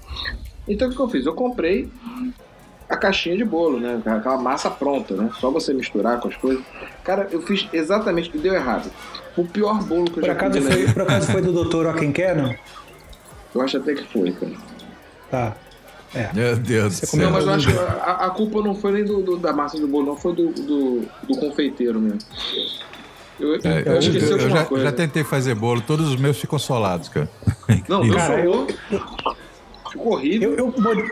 Então 0.67 0.89
o 0.89 0.91
que 0.91 0.99
eu 0.99 1.09
fiz? 1.09 1.25
Eu 1.25 1.33
comprei 1.33 1.89
a 2.91 2.97
caixinha 2.97 3.37
de 3.37 3.45
bolo, 3.45 3.79
né? 3.79 4.01
Aquela 4.05 4.37
massa 4.37 4.69
pronta, 4.69 5.15
né? 5.15 5.29
Só 5.39 5.49
você 5.49 5.73
misturar 5.73 6.19
com 6.19 6.27
as 6.27 6.35
coisas. 6.35 6.61
Cara, 7.05 7.27
eu 7.31 7.41
fiz 7.41 7.67
exatamente 7.71 8.27
o 8.27 8.33
que 8.33 8.37
deu 8.37 8.53
errado. 8.53 8.91
O 9.37 9.45
pior 9.45 9.81
bolo 9.81 10.05
que 10.05 10.19
eu 10.19 10.21
por 10.21 10.25
já 10.25 10.33
acaso 10.33 10.61
foi, 10.61 10.93
Por 10.93 11.01
acaso 11.03 11.31
foi 11.31 11.41
do 11.41 11.53
doutor 11.53 11.85
não? 12.35 12.55
Eu 13.55 13.61
acho 13.61 13.77
até 13.77 13.95
que 13.95 14.03
foi, 14.11 14.33
cara. 14.33 14.51
Tá. 15.29 15.55
É. 16.13 16.29
Meu 16.33 16.57
Deus 16.57 16.99
do 16.99 17.05
céu. 17.05 17.19
Não, 17.21 17.31
mas 17.31 17.45
eu 17.45 17.53
acho 17.53 17.67
que 17.71 17.79
a, 17.79 18.25
a, 18.25 18.29
culpa 18.31 18.61
não 18.61 18.75
foi 18.75 18.91
nem 18.91 19.05
do, 19.05 19.21
do, 19.21 19.37
da 19.37 19.53
massa 19.53 19.79
do 19.79 19.87
bolo, 19.87 20.07
não, 20.07 20.17
foi 20.17 20.35
do, 20.35 20.49
do, 20.51 21.07
do 21.23 21.37
confeiteiro 21.37 22.01
mesmo. 22.01 22.19
Eu, 23.39 23.55
é, 23.55 23.83
eu, 23.85 23.97
esqueci 23.97 24.29
eu, 24.29 24.37
eu 24.37 24.49
já, 24.49 24.67
já 24.83 24.91
tentei 24.91 25.23
fazer 25.23 25.55
bolo, 25.55 25.79
todos 25.81 26.09
os 26.09 26.17
meus 26.17 26.37
ficam 26.37 26.59
solados, 26.59 27.07
cara. 27.07 27.29
Não, 27.87 28.07
cara, 28.09 28.43
eu, 28.43 28.67
ficou 29.89 30.13
horrível. 30.13 30.53
Eu, 30.53 30.73
eu, 30.77 31.05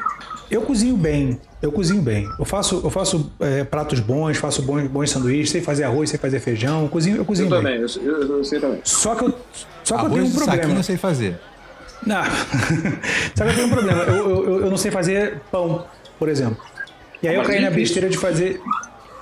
eu 0.51 0.61
cozinho 0.61 0.97
bem. 0.97 1.39
Eu 1.61 1.71
cozinho 1.71 2.01
bem. 2.01 2.27
Eu 2.39 2.45
faço, 2.45 2.79
eu 2.83 2.89
faço 2.89 3.31
é, 3.39 3.65
pratos 3.65 3.99
bons, 3.99 4.37
faço 4.37 4.61
bons, 4.61 4.87
bons 4.87 5.11
sanduíches, 5.11 5.51
sei 5.51 5.61
fazer 5.61 5.83
arroz, 5.83 6.09
sei 6.09 6.17
fazer 6.17 6.39
feijão. 6.39 6.83
Eu 6.83 6.89
cozinho, 6.89 7.17
eu 7.17 7.25
cozinho 7.25 7.47
eu 7.47 7.61
bem. 7.61 7.77
Também, 7.77 7.81
eu, 7.81 8.03
eu, 8.03 8.37
eu 8.37 8.43
sei 8.45 8.59
também. 8.59 8.79
Só 8.83 9.13
que 9.13 9.25
eu, 9.25 9.33
só 9.83 9.97
que 9.97 10.05
arroz 10.05 10.11
eu 10.11 10.17
tenho 10.17 10.27
um 10.27 10.35
problema. 10.35 10.61
Saquinho 10.61 10.79
eu 10.79 10.83
sei 10.83 10.97
fazer. 10.97 11.39
Não. 12.05 12.23
Sabe 13.35 13.35
que 13.35 13.41
eu 13.41 13.55
tenho 13.55 13.67
um 13.67 13.69
problema? 13.69 14.03
Eu, 14.03 14.45
eu, 14.45 14.59
eu 14.61 14.69
não 14.69 14.77
sei 14.77 14.89
fazer 14.89 15.41
pão, 15.51 15.85
por 16.17 16.29
exemplo. 16.29 16.63
E 17.21 17.27
aí 17.27 17.35
eu 17.35 17.43
caí 17.43 17.59
na 17.59 17.69
besteira 17.69 18.09
de 18.09 18.17
fazer. 18.17 18.61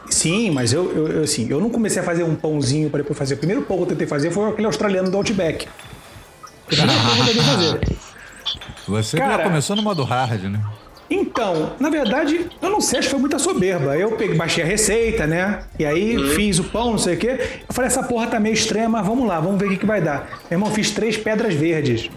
Sim, 0.10 0.52
mas 0.52 0.72
eu, 0.72 0.92
eu, 0.96 1.08
eu, 1.08 1.24
assim, 1.24 1.50
eu 1.50 1.60
não 1.60 1.70
comecei 1.72 2.02
a 2.02 2.06
fazer 2.06 2.24
um 2.24 2.36
pãozinho 2.36 2.90
para 2.90 3.00
depois 3.00 3.18
fazer. 3.18 3.34
O 3.34 3.38
primeiro 3.38 3.64
pão 3.64 3.78
que 3.78 3.84
eu 3.84 3.88
tentei 3.88 4.08
fazer 4.08 4.30
foi 4.30 4.52
aquele 4.52 4.68
australiano 4.68 5.10
do 5.10 5.18
Outback. 5.18 5.68
O 5.68 6.68
primeiro 6.68 6.94
pão 7.02 7.16
que 7.16 7.20
eu 7.20 7.26
tentei 7.26 7.44
fazer. 7.44 7.98
Você 8.88 9.18
Cara, 9.18 9.38
já 9.38 9.44
começou 9.44 9.76
no 9.76 9.82
modo 9.82 10.04
hard, 10.04 10.44
né? 10.44 10.62
Então, 11.10 11.72
na 11.80 11.90
verdade, 11.90 12.50
eu 12.62 12.70
não 12.70 12.82
sei, 12.82 13.00
acho 13.00 13.08
que 13.08 13.12
foi 13.12 13.22
muita 13.22 13.40
soberba. 13.40 13.98
Eu 13.98 14.12
peguei, 14.12 14.36
baixei 14.36 14.64
a 14.64 14.68
receita, 14.68 15.26
né? 15.26 15.64
E 15.80 15.86
aí 15.86 16.18
uhum. 16.18 16.30
fiz 16.32 16.60
o 16.60 16.66
pão, 16.66 16.92
não 16.92 16.98
sei 16.98 17.16
o 17.16 17.18
quê. 17.18 17.40
Eu 17.68 17.74
falei, 17.74 17.88
essa 17.88 18.04
porra 18.04 18.28
tá 18.28 18.40
meio 18.40 18.54
estranha, 18.54 18.90
mas 18.90 19.06
vamos 19.06 19.26
lá, 19.26 19.40
vamos 19.40 19.60
ver 19.60 19.68
o 19.68 19.70
que, 19.70 19.78
que 19.78 19.86
vai 19.86 20.02
dar. 20.02 20.28
Meu 20.50 20.58
irmão, 20.58 20.70
fiz 20.70 20.92
três 20.92 21.16
pedras 21.16 21.54
verdes. 21.54 22.10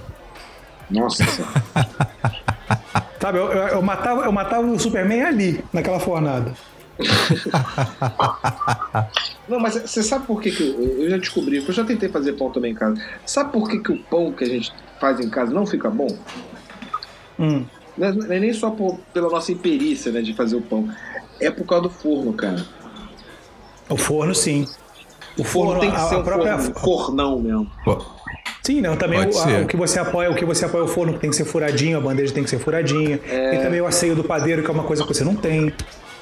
Nossa. 0.91 1.25
Sabe, 3.21 3.39
eu, 3.39 3.53
eu, 3.53 3.69
eu, 3.69 3.83
matava, 3.83 4.25
eu 4.25 4.33
matava 4.33 4.67
o 4.67 4.79
Superman 4.79 5.23
ali, 5.23 5.65
naquela 5.73 6.01
fornada. 6.01 6.53
Não, 9.47 9.61
mas 9.61 9.75
você 9.75 10.03
sabe 10.03 10.27
por 10.27 10.41
que, 10.41 10.51
que 10.51 10.63
eu, 10.63 11.03
eu 11.03 11.11
já 11.11 11.19
descobri, 11.19 11.57
eu 11.57 11.73
já 11.73 11.85
tentei 11.85 12.09
fazer 12.09 12.33
pão 12.35 12.51
também 12.51 12.73
em 12.73 12.75
casa. 12.75 13.01
Sabe 13.27 13.53
por 13.53 13.69
que, 13.69 13.79
que 13.79 13.93
o 13.93 13.99
pão 14.05 14.33
que 14.33 14.45
a 14.45 14.47
gente 14.47 14.73
faz 15.01 15.21
em 15.21 15.29
casa 15.29 15.53
não 15.53 15.67
fica 15.67 15.91
bom? 15.91 16.09
Hum. 17.39 17.67
Não 17.97 18.33
é 18.33 18.41
nem 18.41 18.53
só 18.53 18.71
por, 18.71 18.99
pela 19.13 19.29
nossa 19.29 19.53
imperícia 19.53 20.11
né, 20.13 20.23
de 20.23 20.35
fazer 20.35 20.57
o 20.57 20.63
pão. 20.63 20.89
É 21.41 21.51
por 21.51 21.65
causa 21.67 21.85
do 21.85 21.91
forno, 21.91 22.33
cara. 22.33 22.65
O 23.89 23.97
forno, 23.97 24.35
sim. 24.35 24.67
O 25.37 25.45
forno, 25.45 25.73
forno 25.73 25.81
tem 25.81 25.91
que 25.91 25.97
a, 25.97 26.09
ser 26.09 26.17
um 26.17 26.23
própria... 26.23 26.59
forno, 26.59 26.81
fornão 26.81 27.41
mesmo. 27.41 27.71
Sim, 28.63 28.81
não, 28.81 28.95
também 28.97 29.19
o, 29.21 29.63
o, 29.63 29.67
que 29.67 29.77
você 29.77 29.99
apoia, 29.99 30.31
o 30.31 30.35
que 30.35 30.45
você 30.45 30.65
apoia 30.65 30.85
o 30.85 30.89
forno 30.89 31.19
tem 31.19 31.31
que 31.31 31.37
ser 31.37 31.45
furadinho, 31.45 31.97
a 31.97 32.01
bandeja 32.01 32.33
tem 32.33 32.45
que 32.45 32.51
ser 32.51 32.59
furadinha. 32.59 33.19
É... 33.27 33.57
E 33.57 33.59
também 33.59 33.81
o 33.81 33.87
asseio 33.87 34.15
do 34.15 34.23
padeiro, 34.23 34.63
que 34.63 34.71
é 34.71 34.73
uma 34.73 34.85
coisa 34.85 35.03
que 35.03 35.13
você 35.13 35.25
não 35.25 35.35
tem. 35.35 35.73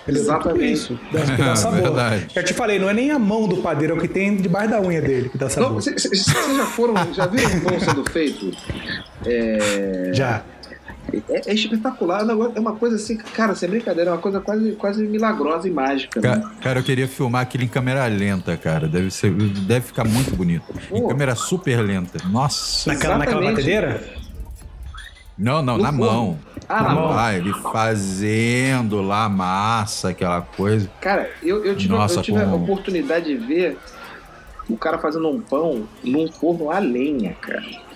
Exatamente. 0.07 0.73
Isso, 0.73 0.99
dá, 1.13 1.21
dá 1.37 1.57
sabor. 1.57 1.83
Verdade. 1.83 2.29
Já 2.33 2.43
te 2.43 2.55
falei, 2.55 2.79
não 2.79 2.89
é 2.89 2.95
nem 2.95 3.11
a 3.11 3.19
mão 3.19 3.47
do 3.47 3.59
padeiro, 3.59 3.95
é 3.95 3.97
o 3.97 4.01
que 4.01 4.09
tem 4.09 4.37
debaixo 4.37 4.71
da 4.71 4.81
unha 4.81 5.03
dele 5.03 5.29
que 5.29 5.37
dá 5.37 5.51
sabor. 5.51 5.75
Vocês 5.75 6.03
já 6.57 6.67
foram, 6.67 6.95
já 7.13 7.27
viram 7.27 7.51
um 7.51 7.61
pão 7.61 7.81
sendo 7.81 8.11
feito? 8.11 8.51
É... 9.27 10.13
Já. 10.15 10.43
É, 11.29 11.51
é, 11.51 11.55
espetacular, 11.55 12.23
é 12.29 12.61
uma 12.61 12.77
coisa 12.77 12.97
assim, 12.97 13.17
cara, 13.17 13.55
sem 13.55 13.69
brincadeira, 13.69 14.11
é 14.11 14.13
uma 14.13 14.21
coisa 14.21 14.41
quase, 14.41 14.73
quase 14.73 15.03
milagrosa 15.05 15.67
e 15.67 15.71
mágica. 15.71 16.21
Né? 16.21 16.29
Cara, 16.29 16.51
cara, 16.61 16.79
eu 16.81 16.83
queria 16.83 17.09
filmar 17.09 17.43
aquilo 17.43 17.65
em 17.65 17.69
câmera 17.69 18.07
lenta, 18.07 18.57
cara. 18.57 18.87
Deve, 18.87 19.11
ser, 19.11 19.33
deve 19.33 19.87
ficar 19.87 20.05
muito 20.05 20.37
bonito. 20.37 20.65
Pô. 20.89 20.97
Em 20.97 21.09
câmera 21.09 21.35
super 21.35 21.81
lenta. 21.81 22.19
Nossa. 22.29 22.93
Naquela, 22.93 23.19
naquela 23.19 23.43
batedeira? 23.43 24.03
Não, 25.39 25.63
não, 25.63 25.77
no 25.77 25.83
na 25.83 25.93
mão. 25.93 26.39
Ah, 26.69 26.83
na 26.83 26.89
mão. 26.91 27.19
Ah, 27.19 27.35
ele 27.35 27.55
fazendo 27.55 29.01
lá 29.01 29.29
massa, 29.29 30.11
aquela 30.11 30.43
coisa. 30.43 30.91
Cara, 31.01 31.31
eu, 31.43 31.65
eu 31.65 31.77
tive, 31.77 31.93
Nossa, 31.93 32.17
eu 32.17 32.23
tive 32.23 32.41
como... 32.41 32.53
a 32.53 32.57
oportunidade 32.57 33.27
de 33.27 33.37
ver 33.37 33.79
o 34.69 34.77
cara 34.77 34.99
fazendo 34.99 35.29
um 35.29 35.41
pão 35.41 35.89
num 36.03 36.31
forno 36.31 36.71
a 36.71 36.79
lenha, 36.79 37.35
cara. 37.41 37.88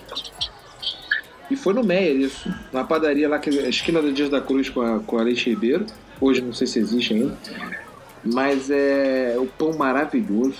E 1.49 1.55
foi 1.55 1.73
no 1.73 1.83
Meyer 1.83 2.15
isso. 2.15 2.53
Na 2.71 2.83
padaria 2.83 3.27
lá, 3.27 3.39
que 3.39 3.49
é 3.57 3.65
a 3.65 3.69
esquina 3.69 4.01
do 4.01 4.11
Dias 4.11 4.29
da 4.29 4.41
Cruz 4.41 4.69
com 4.69 4.81
a, 4.81 4.99
com 4.99 5.17
a 5.17 5.23
Leite 5.23 5.49
Ribeiro. 5.49 5.85
Hoje 6.19 6.41
não 6.41 6.53
sei 6.53 6.67
se 6.67 6.79
existe 6.79 7.13
ainda. 7.13 7.37
Mas 8.23 8.69
é 8.69 9.35
o 9.37 9.45
pão 9.45 9.73
maravilhoso. 9.73 10.59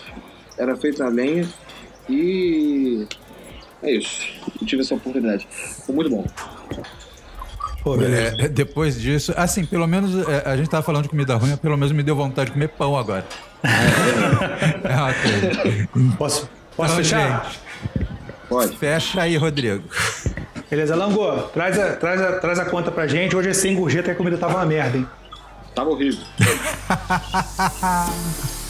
Era 0.57 0.75
feito 0.75 1.01
a 1.03 1.07
lenha. 1.07 1.47
E 2.09 3.07
é 3.81 3.91
isso. 3.93 4.27
Eu 4.61 4.67
tive 4.67 4.81
essa 4.81 4.95
oportunidade. 4.95 5.47
Foi 5.85 5.95
muito 5.95 6.09
bom. 6.09 6.25
Pô, 7.81 8.01
é, 8.01 8.47
depois 8.47 8.99
disso, 8.99 9.33
assim, 9.35 9.65
pelo 9.65 9.85
menos 9.85 10.15
é, 10.27 10.43
a 10.45 10.55
gente 10.55 10.69
tava 10.69 10.83
falando 10.83 11.03
de 11.03 11.09
comida 11.09 11.35
ruim, 11.35 11.57
pelo 11.57 11.75
menos 11.75 11.91
me 11.91 12.01
deu 12.01 12.15
vontade 12.15 12.47
de 12.47 12.53
comer 12.53 12.69
pão 12.69 12.97
agora. 12.97 13.25
É, 13.63 14.87
é 14.87 14.95
uma 14.95 15.13
coisa. 15.13 15.89
Posso, 16.17 16.49
posso 16.77 16.93
então, 16.93 17.03
fechar? 17.03 17.43
Gente, 17.43 17.59
Pode. 18.53 18.77
Fecha 18.77 19.21
aí, 19.21 19.35
Rodrigo. 19.35 19.83
Beleza, 20.73 20.95
Lango, 20.95 21.31
traz 21.53 21.77
a, 21.77 21.95
traz, 21.95 22.19
a, 22.19 22.39
traz 22.39 22.57
a 22.57 22.65
conta 22.65 22.91
pra 22.91 23.05
gente. 23.05 23.35
Hoje 23.35 23.49
é 23.49 23.53
sem 23.53 23.75
gorjeta 23.75 24.09
e 24.09 24.11
a 24.11 24.15
comida 24.15 24.39
tava 24.39 24.55
uma 24.55 24.65
merda, 24.65 24.97
hein? 24.97 25.07
Tava 25.75 25.91
horrível. 25.91 26.25